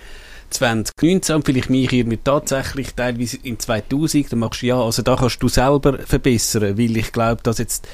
[0.53, 5.15] 2019 und vielleicht mich irgendwie tatsächlich teilweise im 2000, dann machst du ja, also da
[5.15, 7.87] kannst du selber verbessern, weil ich glaube, dass jetzt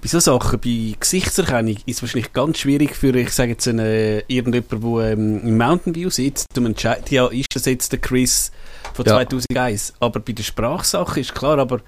[0.00, 4.22] bei so Sachen, bei Gesichtserkennung, ist es wahrscheinlich ganz schwierig für, ich sage jetzt, eine,
[4.28, 8.52] irgendjemand, der ähm, im Mountain View sitzt, um entscheiden, ja, ist das jetzt der Chris
[8.94, 9.16] von Ja.
[9.16, 9.94] 2001?
[10.00, 11.80] Aber bei der Sprachsache ist klar, aber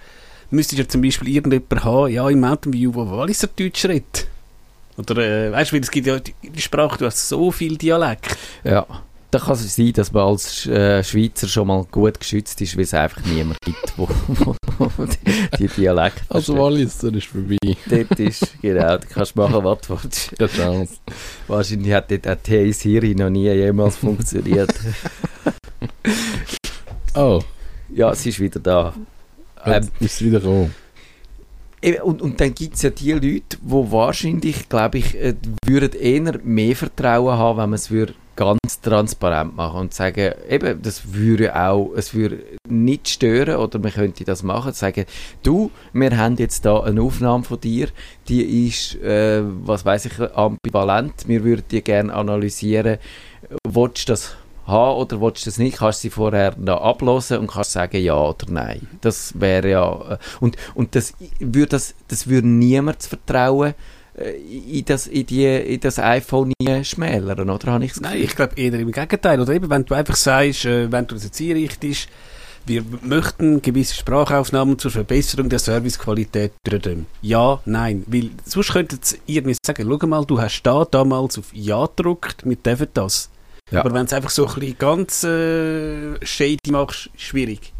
[0.51, 4.27] müsstest ja zum Beispiel irgendjemand haben, ja, im Mountain View, wo Walliser Deutsch redet.
[4.97, 7.77] Oder, äh, weißt du, weil es gibt ja die, die Sprache, du hast so viel
[7.77, 8.37] Dialekt.
[8.65, 8.87] Ja.
[9.31, 12.85] Da kann es sein, dass man als äh, Schweizer schon mal gut geschützt ist, weil
[12.85, 16.63] es einfach niemand gibt, wo, wo, wo die, die Dialekte Also versteht.
[16.63, 17.59] Wallis, das ist vorbei.
[17.91, 20.35] Dort ist, genau, du kannst machen, was du willst.
[20.39, 20.95] Keine Chance.
[21.47, 24.75] Wahrscheinlich hat dort auch Hey Siri noch nie jemals funktioniert.
[27.15, 27.43] Oh,
[27.89, 28.95] ja, sie ist wieder da.
[29.65, 30.73] Ähm, ist es wieder gekommen.
[32.05, 36.39] und, und dann gibt es ja die Leute, die wahrscheinlich, glaube ich, äh, würden eher
[36.45, 41.57] mehr Vertrauen haben, wenn man es würde ganz transparent machen und sagen, eben, das würde
[41.57, 45.07] auch, es würde nicht stören oder man könnte das machen, sagen,
[45.43, 47.89] du, wir haben jetzt da eine Aufnahme von dir,
[48.29, 52.99] die ist, äh, was weiß ich, ambivalent, wir würden die gerne analysieren,
[53.67, 54.37] willst du das
[54.69, 58.01] haben oder willst du das nicht, kannst du sie vorher noch ablosen und kannst sagen
[58.01, 58.87] ja oder nein.
[59.01, 63.75] Das wäre ja, äh, und, und das würde das, das würde niemand vertrauen,
[64.19, 67.73] in das, in, die, in das iPhone nie schmälern, oder?
[67.73, 69.41] Habe ich das Nein, ich glaube eher im Gegenteil.
[69.41, 72.09] Oder eben, wenn du einfach sagst, äh, wenn du das jetzt einrichtest,
[72.67, 76.53] wir möchten gewisse Sprachaufnahmen zur Verbesserung der Servicequalität.
[77.23, 78.05] Ja, nein.
[78.07, 82.45] Weil sonst könnten sie irgendwie sagen, schau mal, du hast da damals auf Ja gedrückt,
[82.45, 83.31] wir dürfen das.
[83.71, 83.81] Ja.
[83.81, 87.73] Aber wenn du es einfach so ein bisschen ganz äh, shady machst, schwierig.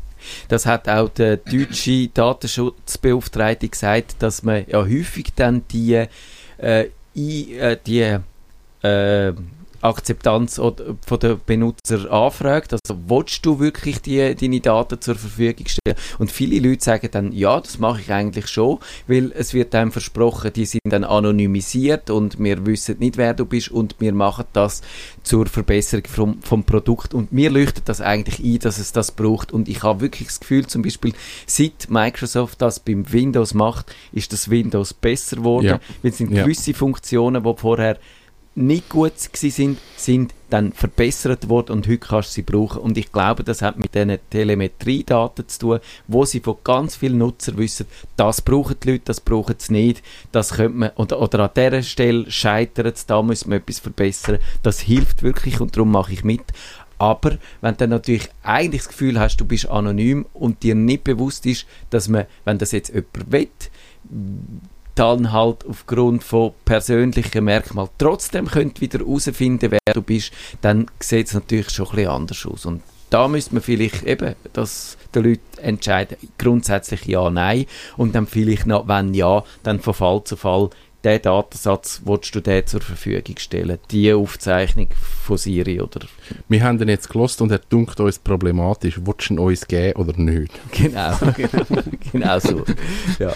[0.49, 6.07] Das hat auch der deutsche Datenschutzbeauftragte gesagt, dass man ja häufig dann die,
[6.59, 8.19] äh, äh, die
[8.83, 9.33] äh,
[9.81, 12.73] Akzeptanz von der Benutzer anfragt.
[12.73, 15.97] Also, willst du wirklich die, deine Daten zur Verfügung stellen?
[16.19, 19.93] Und viele Leute sagen dann, ja, das mache ich eigentlich schon, weil es wird einem
[19.93, 24.45] versprochen, die sind dann anonymisiert und wir wissen nicht, wer du bist und wir machen
[24.53, 24.83] das
[25.23, 29.53] zur Verbesserung vom, vom Produkt und mir leuchtet das eigentlich ein, dass es das braucht
[29.53, 31.13] und ich habe wirklich das Gefühl, zum Beispiel
[31.47, 35.81] seit Microsoft das beim Windows macht, ist das Windows besser geworden, Ja.
[36.03, 36.43] weil es sind Ja.
[36.45, 37.99] gewisse Funktionen, die vorher
[38.59, 42.81] nicht gut sind, sind dann verbessert worden und heute kannst du sie brauchen.
[42.81, 47.19] Und ich glaube, das hat mit diesen Telemetriedaten zu tun, wo sie von ganz vielen
[47.19, 51.41] Nutzern wissen, das brauchen die Leute, das brauchen sie nicht, das könnte man, oder, oder
[51.41, 54.39] an dieser Stelle scheitert es, da müssen wir etwas verbessern.
[54.63, 56.45] Das hilft wirklich und darum mache ich mit.
[56.99, 61.05] Aber wenn du dann natürlich eigentlich das Gefühl hast, du bist anonym und dir nicht
[61.05, 63.49] bewusst ist, dass man, wenn das jetzt jemand will,
[64.99, 71.29] dann halt aufgrund von persönlichen Merkmalen trotzdem könnt wieder herausfinden, wer du bist, dann sieht
[71.29, 72.67] es natürlich schon ein bisschen anders aus.
[72.67, 78.27] Und da müsste man vielleicht eben, dass die Leute entscheiden, grundsätzlich ja, nein, und dann
[78.27, 80.71] vielleicht noch, wenn ja, dann von Fall zu Fall,
[81.05, 84.89] den Datensatz willst du dir zur Verfügung stellen, die Aufzeichnung
[85.23, 86.01] von Siri oder
[86.49, 88.99] Wir haben den jetzt gelost und er dunkt uns problematisch.
[89.05, 90.53] Willst du ihn uns geben oder nicht?
[90.73, 91.17] Genau,
[92.13, 92.65] genau so.
[93.21, 93.33] Ja.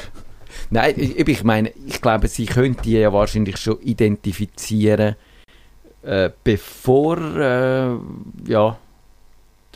[0.71, 5.17] Nein, ich, ich meine, ich glaube, sie können die ja wahrscheinlich schon identifizieren,
[6.03, 8.79] äh, bevor, äh, ja,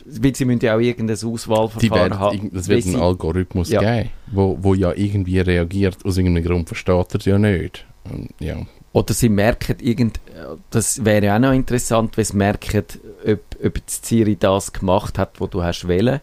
[0.05, 2.51] weil sie müssen ja auch irgendein Auswahlverfahren haben.
[2.55, 3.81] es wird einen Algorithmus Ja.
[3.81, 5.97] geben, wo, wo ja irgendwie reagiert.
[6.05, 7.85] Aus irgendeinem Grund versteht er es ja nicht.
[8.05, 8.57] Und, ja.
[8.93, 10.19] Oder sie merken irgend,
[10.71, 12.83] das wäre ja auch noch interessant, wenn sie merken,
[13.25, 16.19] ob, ob Siri das gemacht hat, was du hast wollen.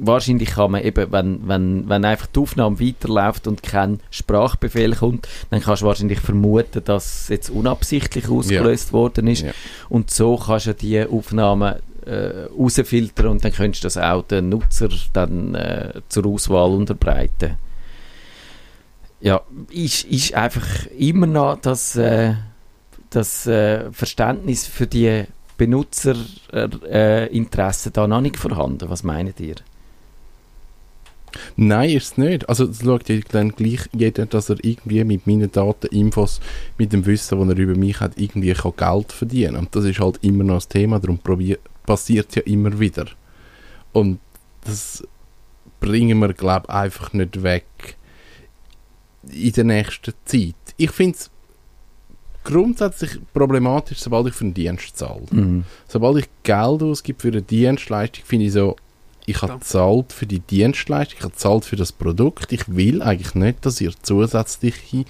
[0.00, 5.28] Wahrscheinlich kann man eben, wenn, wenn, wenn einfach die Aufnahme weiterläuft und kein Sprachbefehl kommt,
[5.50, 9.42] dann kannst du wahrscheinlich vermuten, dass es jetzt unabsichtlich ausgelöst worden ist.
[9.42, 9.52] Ja.
[9.88, 14.48] Und so kannst du die Aufnahmen äh, rausfiltern und dann könntest du das auch den
[14.48, 17.56] Nutzer dann äh, zur Auswahl unterbreiten.
[19.20, 22.34] Ja, ist, ist einfach immer noch das, äh,
[23.10, 25.24] das äh, Verständnis für die
[25.58, 28.88] Benutzerinteressen Interessen da noch nicht vorhanden.
[28.88, 29.56] Was meint ihr?
[31.56, 32.48] Nein, ist es nicht.
[32.48, 36.40] Also es schaut dann gleich jeder, dass er irgendwie mit meinen Daten, Infos,
[36.78, 40.00] mit dem Wissen, das er über mich hat, irgendwie kann Geld verdienen Und das ist
[40.00, 41.20] halt immer noch das Thema, darum
[41.84, 43.06] passiert ja immer wieder.
[43.92, 44.20] Und
[44.64, 45.06] das
[45.80, 47.96] bringen wir, glaube ich, einfach nicht weg
[49.30, 50.54] in der nächsten Zeit.
[50.76, 51.30] Ich finde es
[52.52, 55.64] grundsätzlich problematisch, sobald ich für einen Dienst zahle.
[55.86, 58.76] Sobald ich Geld ausgebe für eine Dienstleistung, finde ich so,
[59.26, 59.58] ich habe Ja.
[59.58, 62.52] gezahlt für die Dienstleistung, ich habe gezahlt für das Produkt.
[62.52, 65.04] Ich will eigentlich nicht, dass ihr zusätzliche,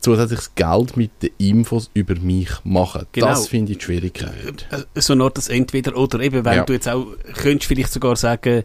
[0.00, 3.06] zusätzliches Geld mit den Infos über mich macht.
[3.12, 3.28] Genau.
[3.28, 4.66] Das finde ich die Schwierigkeit.
[4.70, 6.64] Äh, so nur das entweder oder eben, wenn Ja.
[6.64, 8.64] du jetzt auch, könntest vielleicht sogar sagen,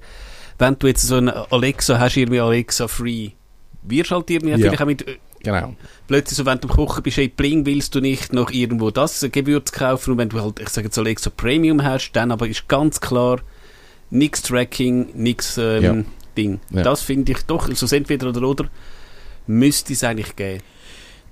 [0.59, 3.29] wenn du jetzt so eine Alexa hast, irgendwie Alexa Free,
[3.83, 4.57] wirst halt irgendwie Ja.
[4.57, 5.75] vielleicht auch mit, äh, Genau.
[6.07, 9.25] plötzlich so, wenn du am Kochen bist, hey, bling, willst du nicht noch irgendwo das
[9.31, 12.67] Gewürz kaufen und wenn du halt, ich sage jetzt Alexa Premium hast, dann aber ist
[12.67, 13.39] ganz klar,
[14.09, 16.03] nix Tracking, nix ähm, Ja.
[16.37, 16.59] Ding.
[16.69, 16.83] Ja.
[16.83, 18.65] Das finde ich doch, so entweder oder oder,
[19.47, 20.63] müsste es eigentlich geben.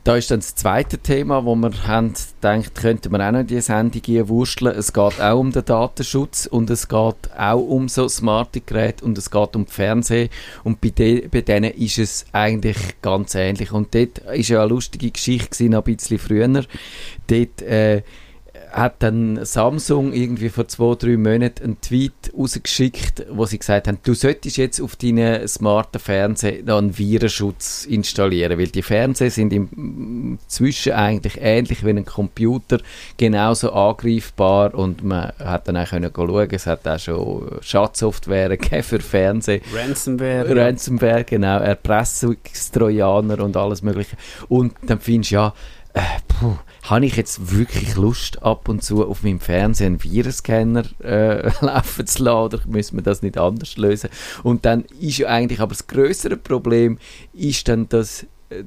[0.05, 3.47] Da ist dann das zweite Thema, wo wir haben gedacht, könnten wir auch noch in
[3.47, 4.77] die Sendung wursteln.
[4.77, 9.17] Es geht auch um den Datenschutz und es geht auch um so smarte Geräte und
[9.17, 10.29] es geht um Fernsehen
[10.63, 13.71] und bei, de bei denen ist es eigentlich ganz ähnlich.
[13.71, 16.63] Und dort ist ja eine lustige Geschichte gewesen, ein bisschen früher.
[17.25, 18.03] Dort äh,
[18.75, 23.99] hat dann Samsung irgendwie vor zwei, drei Monaten einen Tweet rausgeschickt, wo sie gesagt haben,
[24.03, 29.53] du solltest jetzt auf deinen smarten Fernseher noch einen Virenschutz installieren, weil die Fernseher sind
[29.53, 32.79] im Zwischen eigentlich ähnlich wie ein Computer,
[33.15, 38.99] genauso angreifbar und man hat dann auch können schauen, es hat auch schon Schadsoftware für
[38.99, 39.61] Fernsehen.
[39.73, 40.53] Ransomware.
[40.53, 44.17] Ransomware, genau, Erpressungstrojaner und alles mögliche.
[44.49, 45.53] Und dann findest du ja,
[45.93, 46.57] äh, puh,
[46.89, 52.05] habe ich jetzt wirklich Lust, ab und zu auf meinem Fernseher einen Virenscanner äh, laufen
[52.05, 54.09] zu lassen oder müssen wir das nicht anders lösen?
[54.43, 56.99] Und dann ist ja eigentlich aber das größere Problem,
[57.33, 58.65] ist dann, dass äh,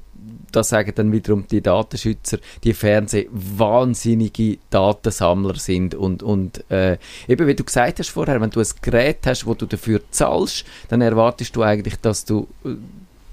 [0.50, 7.46] das sagen dann wiederum die Datenschützer, die Fernseher wahnsinnige Datensammler sind und, und äh, eben
[7.46, 11.02] wie du gesagt hast vorher, wenn du ein Gerät hast, wo du dafür zahlst, dann
[11.02, 12.70] erwartest du eigentlich, dass du äh,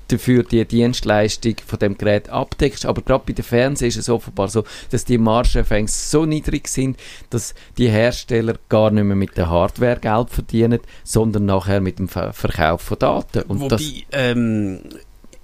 [0.07, 4.47] dafür die Dienstleistung von dem Gerät abdeckst, aber gerade bei den Fernsehen ist es offenbar
[4.47, 6.97] so, dass die Margeneffekte so niedrig sind,
[7.29, 12.07] dass die Hersteller gar nicht mehr mit der Hardware Geld verdienen, sondern nachher mit dem
[12.07, 13.43] Ver Verkauf von Daten.
[13.43, 14.81] Und Wobei, das, ähm,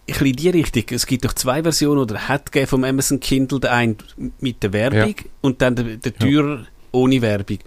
[0.06, 3.60] ich in die Richtung, es gibt doch zwei Versionen, oder hat gegeben vom Amazon Kindle,
[3.60, 3.96] der eine
[4.40, 7.60] mit der Werbung und dann der, der Tür ohne Werbung.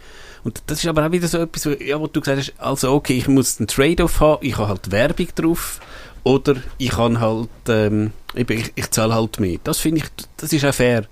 [0.44, 2.92] Und das ist aber auch wieder so etwas, wo, ja, wo du gesagt hast, also
[2.92, 5.80] okay, ich muss einen Trade-off haben, ich habe halt Werbung drauf,
[6.24, 9.58] oder ich kann halt, ähm, ich, ich zahle halt mehr.
[9.62, 10.06] Das finde ich,
[10.36, 11.04] das ist auch fair.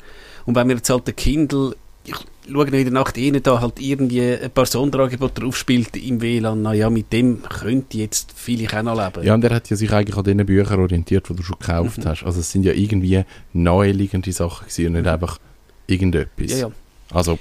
[0.47, 2.15] Und wenn mir jetzt halt der Kindle, ich
[2.51, 6.61] schaue in der Nacht rein, da halt irgendwie ein paar Sonderangebote drauf spielt im WLAN,
[6.63, 9.25] naja, mit dem könnte ich jetzt vielleicht auch noch leben.
[9.25, 11.99] Ja, und er hat ja sich eigentlich an den Büchern orientiert, die du schon gekauft
[11.99, 12.05] Mhm.
[12.07, 12.25] hast.
[12.25, 13.23] Also es sind ja irgendwie
[13.53, 15.39] naheliegende Sachen gewesen und nicht einfach
[15.87, 16.51] irgendetwas.
[16.51, 16.73] ja, ja.
[17.13, 17.39] Also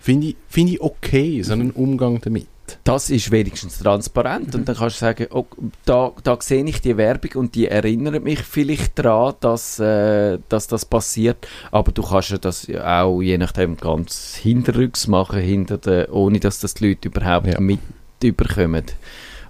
[0.00, 2.46] finde ich, finde ich okay, so einen Umgang damit.
[2.84, 5.46] Das ist wenigstens transparent und dann kannst du sagen, oh,
[5.84, 10.66] da, da sehe ich die Werbung und die erinnert mich vielleicht daran, dass, äh, dass
[10.66, 16.12] das passiert, aber du kannst ja das auch je nachdem ganz hinterrücks machen, hinter der,
[16.12, 17.60] ohne dass das die Leute überhaupt Ja.
[17.60, 17.80] mit
[18.22, 18.84] überkommen.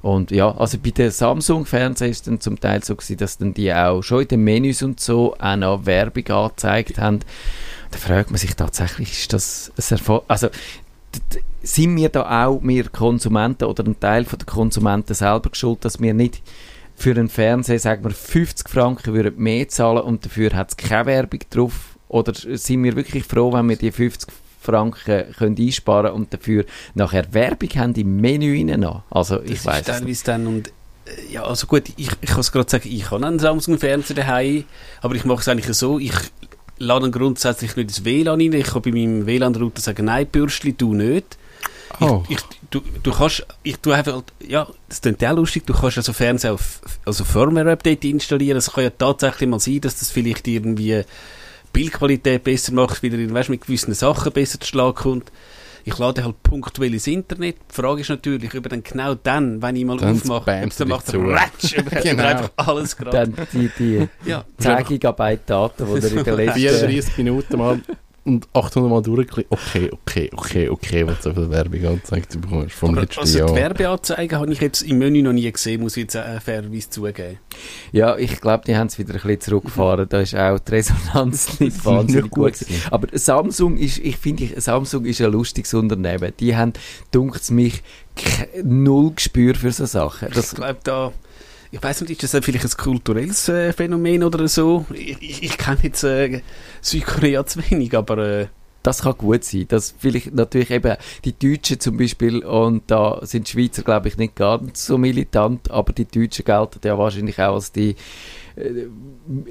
[0.02, 3.54] Und ja, also bei den Samsung-Fernsehern ist es dann zum Teil so gewesen, dass dann
[3.54, 7.20] die auch schon in den Menüs und so auch noch Werbung angezeigt haben.
[7.90, 10.22] Da fragt man sich tatsächlich, ist das ein Erfolg?
[10.28, 10.48] Also,
[11.62, 16.00] sind wir da auch, wir Konsumenten oder ein Teil von der Konsumenten selber geschuld, dass
[16.00, 16.42] wir nicht
[16.96, 21.06] für einen Fernseher, sagen wir, 50 Franken würden mehr zahlen und dafür hat es keine
[21.06, 21.96] Werbung drauf?
[22.08, 27.32] Oder sind wir wirklich froh, wenn wir die 50 Franken können einsparen und dafür nachher
[27.32, 29.02] Werbung haben im Menü rein noch?
[29.10, 32.50] Also, ich weiß es teilweise dann und äh, ja, also gut, ich, ich kann es
[32.50, 34.64] gerade sagen, ich habe einen Samsung-Fernseher daheim,
[35.00, 36.12] aber ich mache es eigentlich so, ich
[36.78, 40.94] lade grundsätzlich nicht ins WLAN rein, ich kann bei meinem WLAN-Router sagen, nein, Bürstli, du
[40.94, 41.38] nicht.
[42.00, 42.22] Oh.
[42.28, 42.38] Ich,
[42.70, 46.12] du, du kannst, ich tu einfach, ja, das klingt ja auch lustig, du kannst also
[46.12, 48.58] Fernseher auf, also Firmware-Update installieren.
[48.58, 51.02] Es kann ja tatsächlich mal sein, dass das vielleicht irgendwie
[51.72, 55.32] Bildqualität besser macht, wieder in, weißt, mit gewissen Sachen besser zu Schlag kommt.
[55.88, 57.56] Ich lade halt punktuell ins Internet.
[57.70, 60.70] Die Frage ist natürlich, ob er dann genau dann, wenn ich mal Dann aufmache, dann
[60.70, 61.20] er macht, dich zu.
[61.20, 62.22] ratsch, über, Genau.
[62.24, 63.32] einfach alles gerade.
[63.32, 64.44] Dann die, die Ja.
[64.58, 66.60] 10 Gigabyte Daten, die er in den letzten...
[66.60, 67.80] 34 Minuten mal
[68.24, 69.50] und 800 Mal durchklicken.
[69.56, 73.32] Okay, okay, okay, okay, was so viel Werbung angezeigt du bekommst vom Aber letzten also
[73.32, 73.54] die Jahr.
[73.54, 77.38] Werbeanzeigen habe ich jetzt im Menü noch nie gesehen, muss ich jetzt äh, fairerweise zugeben.
[77.92, 80.06] Ja, ich glaube, die haben es wieder ein bisschen zurückgefahren.
[80.08, 82.52] Da ist auch die Resonanz nicht wahnsinnig Nicht gut.
[82.52, 82.82] gut gewesen.
[82.90, 86.32] Aber Samsung ist, ich finde, ich- Samsung ist ein lustiges Unternehmen.
[86.38, 86.74] Die haben,
[87.10, 87.82] dunkt mich,
[88.62, 90.28] null Gespür für so Sachen.
[90.28, 91.12] Ich Das, glaube da,
[91.70, 94.86] ich weiß nicht, ist das vielleicht ein kulturelles äh, Phänomen oder so?
[94.92, 96.40] Ich, ich, kenne jetzt äh,
[96.80, 98.46] Südkorea zu wenig, aber äh,
[98.82, 99.66] das kann gut sein.
[99.68, 104.16] Das vielleicht natürlich eben die Deutschen zum Beispiel, und da sind die Schweizer, glaube ich,
[104.16, 107.96] nicht ganz so militant, aber die Deutschen gelten ja wahrscheinlich auch als die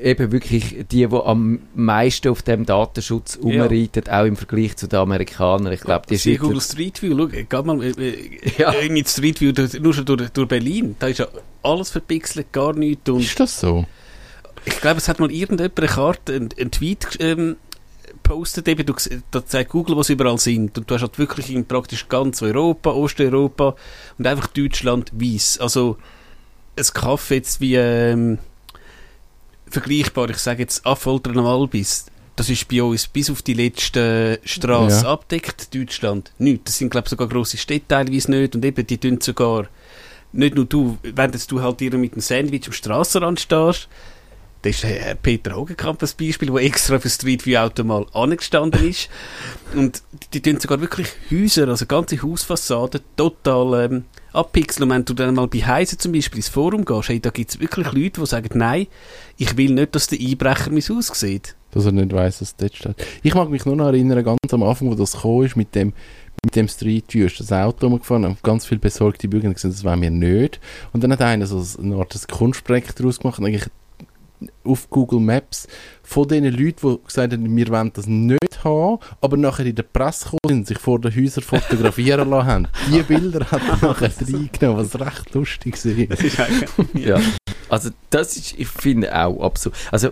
[0.02, 3.63] eben wirklich die, die am meisten auf dem Datenschutz Ja.
[3.65, 5.72] umreiten, auch im Vergleich zu den Amerikanern.
[5.74, 8.72] Ich glaube, die sehr Google Street View, schau, geh mal äh, äh, Ja.
[8.74, 11.28] äh, mit Street View nur schon durch, durch Berlin, da ist ja
[11.63, 13.86] alles verpixelt, gar nichts und Ist das so?
[14.65, 17.56] ich glaube, es hat mal irgendjemand eine Karte, einen, einen Tweet ähm,
[18.24, 18.93] postet, eben, du,
[19.32, 20.78] da zeigt Google, wo sie überall sind.
[20.78, 23.76] Und du hast halt wirklich in praktisch ganz Europa, Osteuropa
[24.17, 25.60] und einfach Deutschland weiß.
[25.62, 25.98] Also,
[26.78, 28.39] ein Kaffee jetzt wie, ähm,
[29.69, 34.39] vergleichbar, ich sage jetzt Affoltern am Albis, das ist bei uns bis auf die letzte
[34.43, 35.12] Straße Ja.
[35.13, 36.32] abdeckt, Deutschland.
[36.38, 36.67] Nicht.
[36.67, 38.56] Das sind, glaube ich, sogar grosse Städte teilweise nicht.
[38.56, 39.67] Und eben, die tun sogar,
[40.34, 43.88] nicht nur du, wenn jetzt du halt dir mit einem Sandwich am Strassenrand stehst,
[44.62, 48.89] das ist Herr Peter Hogenkamp ein Beispiel, der extra für Street View Auto mal angestanden
[48.89, 49.10] ist.
[49.76, 50.02] Und
[50.34, 54.89] die tun sogar wirklich Häuser, also ganze Hausfassaden, total ähm, abpixeln.
[54.89, 57.52] Und wenn du dann mal bei Heise zum Beispiel ins Forum gehst, hey, da gibt
[57.52, 58.88] es wirklich Leute, die sagen, nein,
[59.38, 61.56] ich will nicht, dass der Einbrecher mein Haus sieht.
[61.72, 62.96] Dass er nicht weiss, dass es dort steht.
[63.24, 65.93] Ich mag mich nur noch erinnern, ganz am Anfang, wo das gekommen ist, mit dem,
[66.43, 69.84] mit dem Street View, ist das Auto rumgefahren, haben ganz viele besorgte Bürger gesagt, das
[69.84, 70.60] wollen wir nicht.
[70.93, 73.70] Und dann hat einer so eine Art Kunstprojekt daraus gemacht, und eigentlich
[74.63, 75.67] auf Google Maps
[76.04, 79.84] von den Leuten, die gesagt haben, wir wollen das nicht haben, aber nachher in der
[79.84, 82.67] Presse gekommen sind und sich vor den Häusern fotografieren lassen haben.
[82.91, 86.47] Die Bilder hat er nachher reingenommen, was recht lustig war.
[86.93, 87.19] Ja,
[87.69, 89.78] also das ist, ich finde auch absolut.
[89.91, 90.10] Also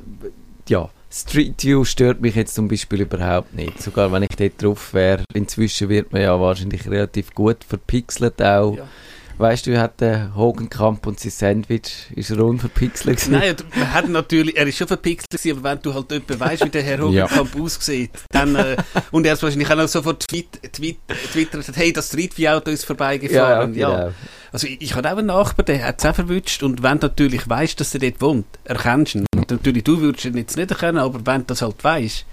[0.67, 3.81] ja, Street View stört mich jetzt zum Beispiel überhaupt nicht.
[3.81, 5.23] Sogar wenn ich dort drauf wäre.
[5.33, 8.75] Inzwischen wird man ja wahrscheinlich relativ gut verpixelt auch.
[8.75, 8.87] Ja.
[9.37, 13.33] Weißt du, hat der Hogenkamp und sein Sandwich ist er unverpixelt gewesen?
[13.33, 16.65] Nein, man hat natürlich, er ist schon verpixelt gewesen, aber wenn du halt jemanden weißt,
[16.65, 18.77] wie der Herr Hogenkamp aussieht, dann, äh,
[19.11, 20.99] und er ist wahrscheinlich auch noch sofort tweet, tweet,
[21.33, 23.73] twittert, hey, das Street View Auto ist ja, vorbeigefahren.
[23.73, 23.95] ja, ja.
[23.97, 24.13] genau.
[24.53, 27.07] Also ich, ich habe auch einen Nachbar, der hat es auch verwünscht und wenn du
[27.07, 29.25] natürlich weißt, dass er dort wohnt, erkennst du ihn.
[29.35, 32.25] Und natürlich, du würdest ihn jetzt nicht erkennen, aber wenn du das halt weißt,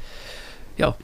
[0.77, 0.95] ja,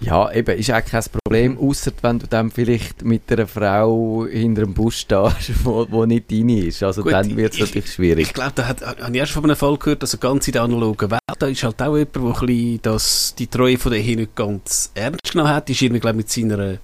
[0.00, 4.62] Ja, eben, ist auch kein Problem, außer wenn du dann vielleicht mit einer Frau hinter
[4.62, 6.82] einem Bus stehst, wo, wo nicht deine ist.
[6.84, 8.28] Also Gut, dann wird es ich- natürlich schwierig.
[8.28, 10.52] ich glaube, da hat, habe ich erst von einem Fall gehört, dass also ganz in
[10.52, 13.90] der analogen Welt, da ist halt auch jemand, der ein bisschen das, die Treue von
[13.92, 16.78] der nicht ganz ernst genommen hat, ist irgendwie, glaube mit seiner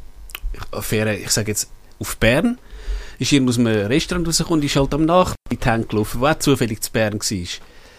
[0.72, 2.58] Affäre, ich sage jetzt, auf Bern,
[3.20, 5.06] ist irgendwie aus einem Restaurant rausgekommen und ist halt am
[5.52, 7.20] die Hände gelaufen, der auch zufällig zu Bern war.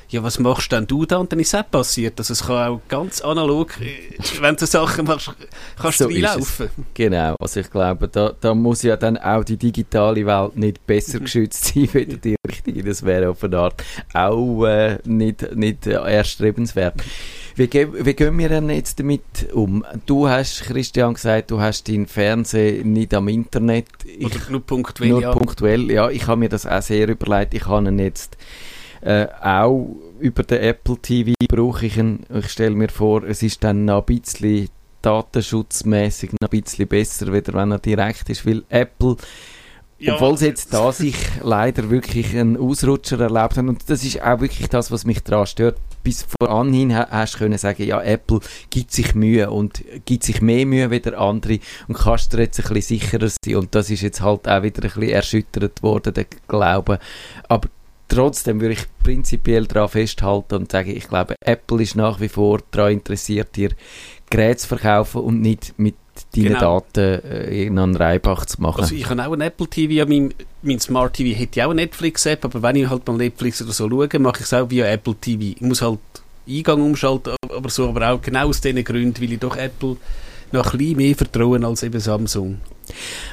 [0.10, 1.18] Ja, was machst denn du da?
[1.18, 2.20] Und dann ist es auch passiert.
[2.20, 5.34] Also es kann auch ganz analog, äh, wenn du Sachen machst,
[5.80, 6.70] kannst So du reinlaufen.
[6.94, 11.20] Genau, also ich glaube, da, da muss ja dann auch die digitale Welt nicht besser
[11.20, 12.84] geschützt sein, wie die richtige.
[12.84, 17.02] Das wäre auf eine Art auch äh, nicht, nicht äh, erstrebenswert.
[17.58, 19.22] Wie, wie gehen wir denn jetzt damit
[19.54, 19.86] um?
[20.06, 23.88] Du hast, Christian, gesagt, du hast deinen Fernseher nicht am Internet.
[24.04, 25.32] Ich, Oder nur punktuell, nur ja.
[25.32, 26.10] punktuell, ja.
[26.10, 27.54] Ich habe mir das auch sehr überlegt.
[27.54, 28.38] Ich habe ihn jetzt
[29.06, 32.26] äh, auch über den Apple TV brauche ich ihn.
[32.34, 34.70] Ich stelle mir vor, es ist dann noch ein bisschen
[35.02, 39.16] datenschutzmäßig noch ein bisschen besser, wieder wenn er direkt ist, weil Apple
[40.00, 40.16] Ja.
[40.16, 43.66] obwohl es jetzt da sich leider wirklich einen Ausrutscher erlaubt hat.
[43.66, 45.78] Und das ist auch wirklich das, was mich daran stört.
[46.04, 48.40] Bis voranhin ha- hast du können sagen, ja, Apple
[48.70, 52.60] gibt sich Mühe und gibt sich mehr Mühe wie der andere und kannst dir jetzt
[52.60, 53.56] ein bisschen sicherer sein.
[53.56, 57.00] Und das ist jetzt halt auch wieder ein bisschen erschüttert worden, der Glaube.
[57.48, 57.70] Aber
[58.08, 62.60] trotzdem würde ich prinzipiell daran festhalten und sagen, ich glaube, Apple ist nach wie vor
[62.72, 63.72] daran interessiert, dir
[64.30, 65.96] Geräte zu verkaufen und nicht mit
[66.34, 66.60] deinen Genau.
[66.60, 68.82] Daten äh, irgendeinen Reibach zu machen.
[68.82, 71.72] Also ich habe auch ein Apple TV, ja, mein, mein Smart TV hätte ja auch
[71.72, 74.70] eine Netflix-App, aber wenn ich halt mal Netflix oder so schaue, mache ich es auch
[74.70, 75.42] via Apple TV.
[75.58, 76.00] Ich muss halt
[76.48, 79.98] Eingang umschalten, aber so, aber auch genau aus diesen Gründen, weil ich doch Apple
[80.52, 82.60] noch ein bisschen mehr vertrauen als eben Samsung.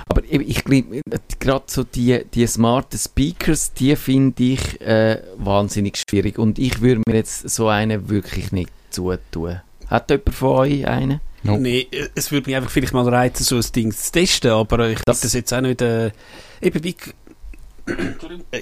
[0.09, 1.03] Aber ich glaube,
[1.41, 6.39] gerade so die, die smarten Speakers, die finde ich äh, wahnsinnig schwierig.
[6.39, 9.61] Und ich würde mir jetzt so einen wirklich nicht zutun.
[9.89, 11.21] Hat jemand von euch einen?
[11.45, 11.57] No.
[11.57, 14.89] Nee, äh, es würde mich einfach vielleicht mal reizen, so ein Ding zu testen, aber
[14.91, 16.13] ich Das- das jetzt auch nicht, äh,
[16.61, 16.85] eben.
[16.85, 16.95] Äh,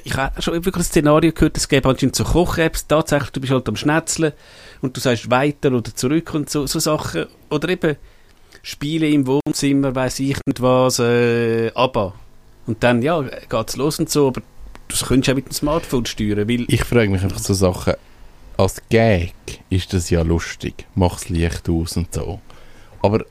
[0.03, 3.53] ich habe schon wirklich ein Szenario gehört, es gäbe anscheinend so Koch-Apps, tatsächlich, du bist
[3.53, 4.32] halt am Schnetzeln
[4.80, 7.97] und du sagst weiter oder zurück und so, so Sachen, oder eben
[8.62, 12.14] Spiele im Wohnzimmer, weiß ich nicht was, äh, aber
[12.66, 14.42] und dann, ja, geht's los und so, aber
[14.88, 17.94] das könntest du auch mit dem Smartphone steuern, weil Ich frage mich einfach so Sachen,
[18.56, 19.34] als Gag
[19.70, 22.40] ist das ja lustig, mach's Licht aus und so.
[23.02, 23.24] Aber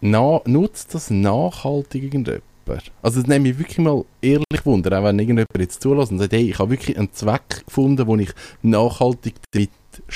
[0.00, 2.42] na, nutzt das nachhaltig irgendjemand?
[3.02, 6.32] Also das nehme ich wirklich mal ehrlich Wunder, auch wenn irgendjemand jetzt zulässt und sagt,
[6.32, 8.30] hey, ich habe wirklich einen Zweck gefunden, wo ich
[8.62, 9.70] nachhaltig damit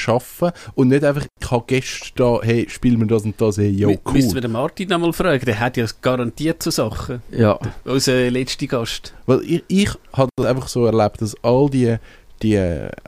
[0.06, 3.68] arbeite und nicht einfach, ich habe Gäste da, hey, spiel mir das und das, hey,
[3.70, 4.40] yo, mü- müssen wir cool.
[4.42, 7.22] den Martin einmal fragen, der hat ja garantiert so Sachen.
[7.30, 7.58] Ja.
[7.84, 9.14] Unser letzter Gast.
[9.26, 11.96] Weil ich, ich habe das einfach so erlebt, dass all die,
[12.42, 12.58] die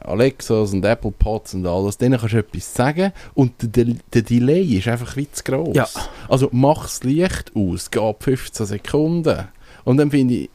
[0.00, 4.22] Alexas und Apple Pods und alles, denen kannst du etwas sagen und der, der, der
[4.22, 5.76] Delay ist einfach wie zu gross.
[5.76, 5.88] Ja.
[6.28, 9.48] Also mach das Licht aus, geht 15 Sekunden.
[9.84, 10.50] Und dann finde ich,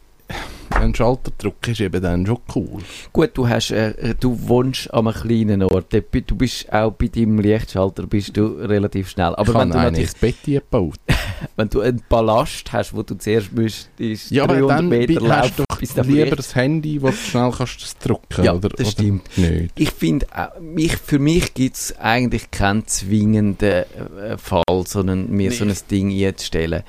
[0.85, 2.81] ein Schalterdruck ist eben dann schon cool.
[3.11, 5.89] Gut, du, hast, äh, du wohnst an einem kleinen Ort.
[5.89, 9.35] Bi- Du bist auch bei deinem Lichtschalter bist du relativ schnell.
[9.35, 10.99] Aber ich wenn du, natürlich, das Bett gebaut.
[11.55, 15.27] wenn du einen Ballast hast, wo du zuerst müsstest, Ja, aber 300 dann Meter bi-
[15.29, 15.65] hast laufen,
[15.95, 19.37] du lieber das Handy, wo du schnell kannst das drücken Ja, oder, das oder stimmt.
[19.37, 19.71] Nicht.
[19.77, 20.25] Ich finde,
[20.61, 25.71] mich, für mich gibt es eigentlich keinen zwingenden äh, Fall, sondern mir so Nee.
[25.71, 26.83] ein Ding einzustellen.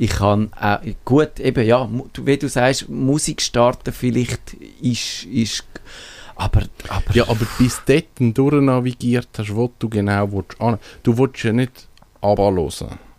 [0.00, 1.88] Ich kann auch, gut, eben ja,
[2.22, 5.64] wie du sagst, Musik starten vielleicht ist, ist
[6.36, 10.60] aber, aber Ja, aber bis dort durchnavigiert hast, wo du genau willst.
[10.60, 11.88] an- Du willst ja nicht
[12.20, 12.70] abhören,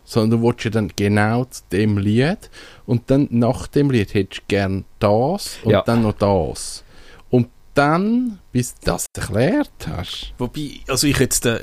[0.06, 2.50] sondern du willst ja dann genau zu dem Lied
[2.86, 5.82] und dann nach dem Lied hättest du gern das und Ja.
[5.82, 6.84] dann noch das.
[7.30, 10.34] Und dann, bis du das erklärt hast.
[10.38, 11.60] Wobei, also ich jetzt, äh,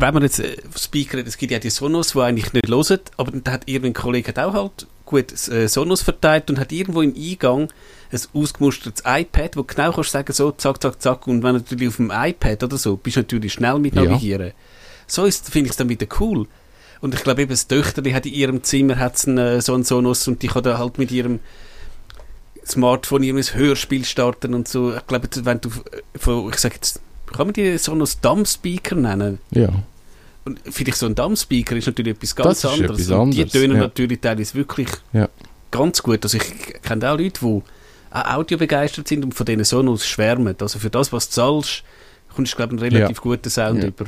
[0.00, 3.00] wenn man jetzt äh, Speaker hat, es gibt ja die Sonos, die eigentlich nicht hören,
[3.16, 7.02] aber dann hat irgendein Kollege hat auch halt gut äh, Sonos verteilt und hat irgendwo
[7.02, 7.68] im Eingang
[8.10, 11.96] ein ausgemustertes iPad, wo genau kannst sagen, so, zack, zack, zack, und wenn natürlich auf
[11.96, 14.04] dem iPad oder so, bist du natürlich schnell mit Ja.
[14.04, 14.52] navigieren.
[15.06, 16.46] So ist, finde ich es dann wieder cool.
[17.00, 19.84] Und ich glaube eben, das Töchterli hat in ihrem Zimmer hat's einen, äh, so einen
[19.84, 21.40] Sonos und die kann da halt mit ihrem
[22.66, 24.94] Smartphone irgendein Hörspiel starten und so.
[24.94, 27.00] Ich glaube, wenn du äh, von, ich sag jetzt,
[27.32, 29.38] kann man die Sonos Dumbspeaker nennen?
[29.50, 29.68] Ja.
[30.44, 33.00] Und vielleicht so ein Dumbspeaker ist natürlich etwas ganz anderes.
[33.00, 33.82] etwas und die anderes, tönen ja.
[33.82, 35.28] natürlich teilweise wirklich Ja.
[35.70, 36.24] ganz gut.
[36.24, 37.62] Also ich kenne auch Leute, die
[38.10, 40.56] auch Audio begeistert sind und von diesen Sonos schwärmen.
[40.60, 41.82] Also für das, was du zahlst,
[42.34, 43.88] kommst du, glaube ich, einen relativ guten Sound Ja.
[43.88, 44.04] über.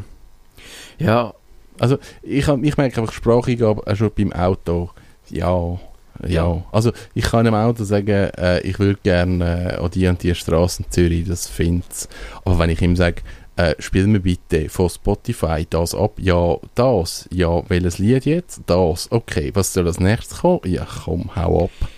[0.99, 1.35] ja,
[1.79, 4.91] Also ich, ich merke einfach Spracheingabe auch schon beim Auto.
[5.31, 5.79] Ja,
[6.27, 6.63] ja.
[6.73, 10.35] Also ich kann im Auto sagen, äh, ich würde gerne äh, an die und die
[10.35, 12.09] Straße in Zürich, das find's.
[12.45, 13.23] Aber wenn ich ihm sage,
[13.57, 18.63] äh, spiel mir bitte von Spotify das ab, ja, das, ja, welches Lied jetzt?
[18.67, 20.61] Das, okay, was soll als nächstes kommen?
[20.65, 21.89] Ja, komm, hau ab.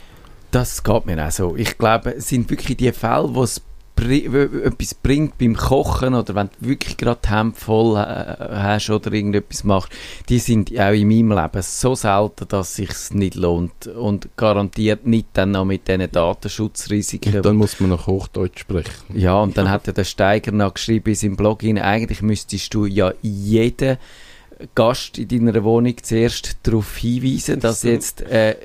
[0.51, 1.57] Das geht mir auch so.
[1.57, 3.63] Ich glaube, es sind wirklich die Fälle, wo es
[4.11, 9.13] etwas bringt beim Kochen oder wenn du wirklich gerade die Hände voll äh, hast oder
[9.13, 9.93] irgendetwas machst,
[10.29, 15.07] die sind auch in meinem Leben so selten, dass es sich nicht lohnt und garantiert
[15.07, 17.37] nicht dann noch mit diesen Datenschutzrisiken.
[17.37, 18.93] Und dann muss man noch Hochdeutsch sprechen.
[19.15, 22.75] Ja, und dann hat ja der Steiger noch geschrieben in seinem Blog, hin, eigentlich müsstest
[22.75, 23.99] du ja jeden
[24.75, 28.57] Gast in deiner Wohnung zuerst darauf hinweisen, dass jetzt äh,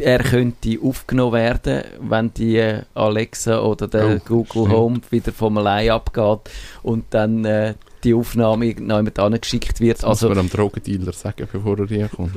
[0.00, 4.70] er könnte aufgenommen werden, wenn die äh, Alexa oder der Oh, Google stimmt.
[4.72, 6.50] Home wieder vom allein abgeht
[6.82, 7.74] und dann äh,
[8.04, 9.98] die Aufnahme irgendjemand angeschickt wird.
[9.98, 12.30] Das muss Also, man am Drogendealer sagen, bevor er reinkommt.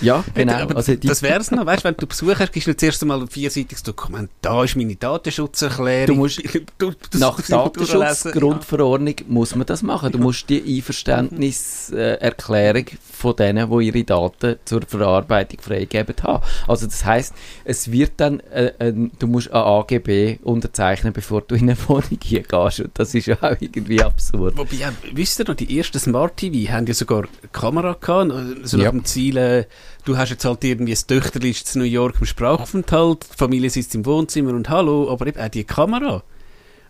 [0.00, 0.52] ja, genau.
[0.54, 1.66] Aber Also die, das wäre es noch.
[1.66, 4.30] Weißt du, wenn du Besuch hast, gibst du zuerst einmal ein vierseitiges Dokument.
[4.40, 6.06] Da ist meine Datenschutzerklärung.
[6.06, 6.42] Du musst-
[6.78, 7.40] du, du, Nach.
[7.40, 10.12] Datenschutzgrundverordnung muss man das machen.
[10.12, 16.42] Du musst die Einverständniserklärung von denen, die ihre Daten zur Verarbeitung freigeben haben.
[16.66, 17.34] Also das heißt,
[17.64, 22.18] es wird dann, äh, ein- du musst ein AGB unterzeichnen, bevor du in eine Wohnung
[22.22, 22.80] hier gehst.
[22.80, 24.56] Und das ist ja auch irgendwie absurd.
[24.56, 28.32] Wobei, ja, wisst ihr noch, die ersten Smart TV haben ja sogar eine Kamera gehabt,
[28.66, 28.90] so nach Ja.
[28.90, 29.64] dem Ziel, äh,
[30.04, 33.70] du hast jetzt halt irgendwie ein Töchterli ist in New York im Sprachaufenthalt, die Familie
[33.70, 36.22] sitzt im Wohnzimmer und hallo, aber eben auch die Kamera.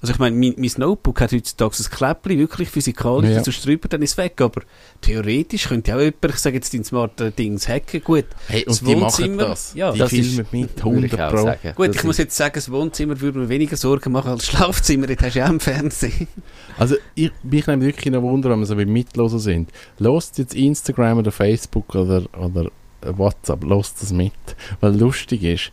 [0.05, 3.43] Also ich meine, mein, mein Notebook hat heutzutage ein Kläppchen, wirklich physikalisch, Ja.
[3.43, 4.61] sonst drüber, dann ist es weg, aber
[5.01, 8.27] theoretisch könnte auch jemand, ich sage jetzt, dein smart äh, Dings hacken, gut.
[8.49, 9.73] Hey, Das und die machen Wohnzimmer, das.
[9.75, 10.53] ja, die das filmen ist- mit
[10.85, 11.43] Würde ich 100 auch Pro.
[11.45, 11.73] sagen.
[11.75, 14.51] Gut, Das ich muss jetzt sagen, das Wohnzimmer würde mir weniger Sorgen machen als das
[14.51, 16.29] Schlafzimmer, jetzt hast du ja auch im Fernsehen.
[16.77, 19.71] Also ich, mich nimmt wirklich noch Wunder, wenn wir so beim Mitlosen sind.
[19.99, 22.71] Lost jetzt Instagram oder Facebook oder, oder
[23.03, 24.33] WhatsApp, los das mit.
[24.81, 25.73] Weil lustig ist,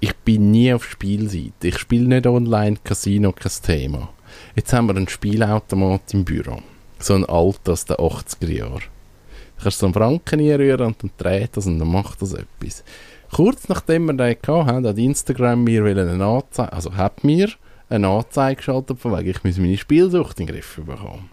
[0.00, 1.68] ich bin nie auf Spielseite.
[1.68, 4.10] Ich spiele nicht online, Casino, kein Thema.
[4.54, 6.58] Jetzt haben wir einen Spielautomat im Büro.
[6.98, 8.82] So ein alter aus den 80er Jahren.
[9.56, 12.84] Du kannst so einen Franken reinrühren und dann dreht das und dann macht das etwas.
[13.32, 17.50] Kurz nachdem wir den hatten, hat Instagram mir eine Anzeige, also hat mir
[17.88, 21.30] eine Anzeige geschaltet, von wegen, ich muss meine Spielsucht in den Griff bekommen.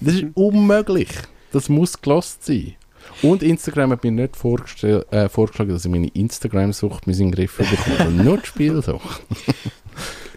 [0.00, 1.08] Das ist unmöglich.
[1.52, 2.74] Das muss gelost sein.
[3.22, 7.96] Und Instagram hat mir nicht äh, vorgeschlagen, dass ich meine Instagram-Sucht in den Griff bekomme,
[7.98, 9.22] sondern nur die Spielsucht.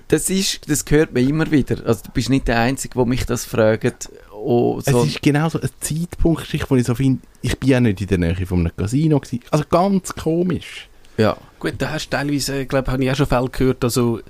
[0.09, 1.85] Das, ist, das hört man immer wieder.
[1.85, 4.09] Also du bist nicht der Einzige, der mich das fragt.
[4.31, 5.01] Oh, so.
[5.01, 8.07] Es ist genau so eine Zeitpunktgeschichte, wo ich so finde, ich bin ja nicht in
[8.07, 9.43] der Nähe von einem Casino gewesen.
[9.51, 10.87] Also ganz komisch.
[11.17, 11.35] ja.
[11.59, 14.21] Gut, da hast du teilweise, glaube habe ich auch schon Fälle gehört, also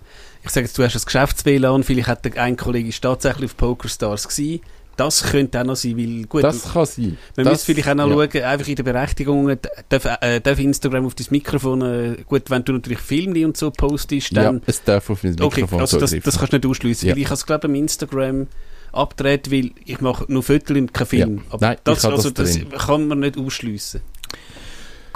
[0.43, 3.57] ich sage jetzt, du hast ein Geschäfts-WLAN, vielleicht hat der ein Kollege ist tatsächlich auf
[3.57, 4.61] PokerStars gewesen.
[4.97, 7.17] Das könnte auch noch sein, weil gut, das kann sein.
[7.35, 8.29] man das, vielleicht auch noch ja.
[8.31, 9.57] schauen, einfach in der Berechtigung, äh,
[9.89, 13.71] darf, äh, darf Instagram auf dein Mikrofon, äh, gut, wenn du natürlich Filme und so
[13.71, 17.07] postest, Ja, dann, es darf auf okay, Mikrofon also das, das kannst du nicht ausschließen,
[17.07, 17.15] Ja.
[17.15, 18.47] weil ich habe es glaube im Instagram
[18.91, 21.37] abgedreht, weil ich mache nur Fotos und keinen Film.
[21.37, 21.43] Ja.
[21.51, 24.01] Aber Nein, das, also, das das kann man nicht ausschließen.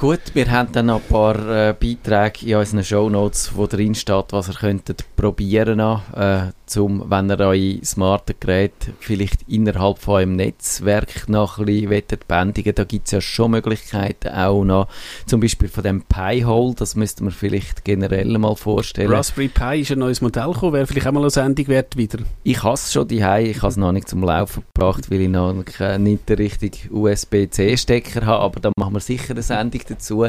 [0.02, 4.32] Gut, wir haben dann noch ein paar äh, Beiträge in unseren Shownotes, wo drin steht,
[4.32, 10.36] was ihr könntet probieren äh, zum, wenn ihr eure smarten Geräte vielleicht innerhalb von eurem
[10.38, 12.74] Netzwerk noch ein bisschen bändigen.
[12.74, 14.88] Da gibt es ja schon Möglichkeiten auch noch,
[15.28, 19.12] zum Beispiel von dem Pi-Hole, das müsste man vielleicht generell mal vorstellen.
[19.12, 22.20] Raspberry Pi ist ein neues Modell gekommen, wäre vielleicht auch mal eine Sendung wert wieder.
[22.42, 25.30] Ich habe es schon die ich habe es noch nicht zum Laufen gebracht, weil ich
[25.30, 30.26] noch nicht den richtigen USB-C-Stecker habe, aber da machen wir sicher eine Sendung dazu.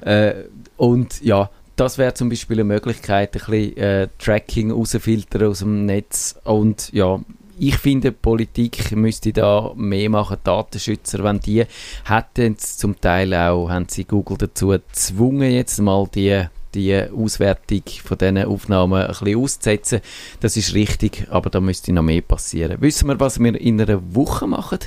[0.00, 0.34] Äh,
[0.76, 5.86] und ja, das wäre zum Beispiel eine Möglichkeit, ein bisschen äh, Tracking rausfiltern aus dem
[5.86, 7.20] Netz und ja,
[7.58, 11.64] ich finde, die Politik müsste da mehr machen, Datenschützer, wenn die
[12.04, 16.44] hätten zum Teil auch, haben sie Google dazu gezwungen, jetzt mal die,
[16.74, 20.00] die Auswertung von diesen Aufnahmen ein bisschen auszusetzen.
[20.40, 22.80] Das ist richtig, aber da müsste noch mehr passieren.
[22.80, 24.80] Wissen wir, was wir in einer Woche machen?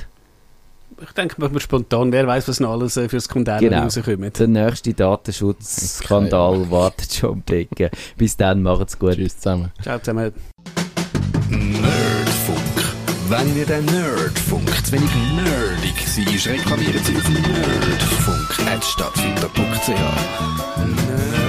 [1.00, 3.82] Ich denke, machen wir spontan, wer weiß, was noch alles äh, für Skandale Genau.
[3.82, 4.38] rauskommt.
[4.38, 7.90] Der nächste Datenschutzskandal wartet schon die Ecke.
[8.16, 9.14] Bis dann, macht's gut.
[9.14, 9.70] Tschüss zusammen.
[9.82, 10.32] Ciao zusammen.
[11.50, 12.58] Nerdfunk.
[13.28, 19.88] Wenn ihr den Nerdfunk zu wenig nerdig seid, reklamiert sie auf nerdfunk.net stattfinder.ch.
[19.88, 21.47] Nerd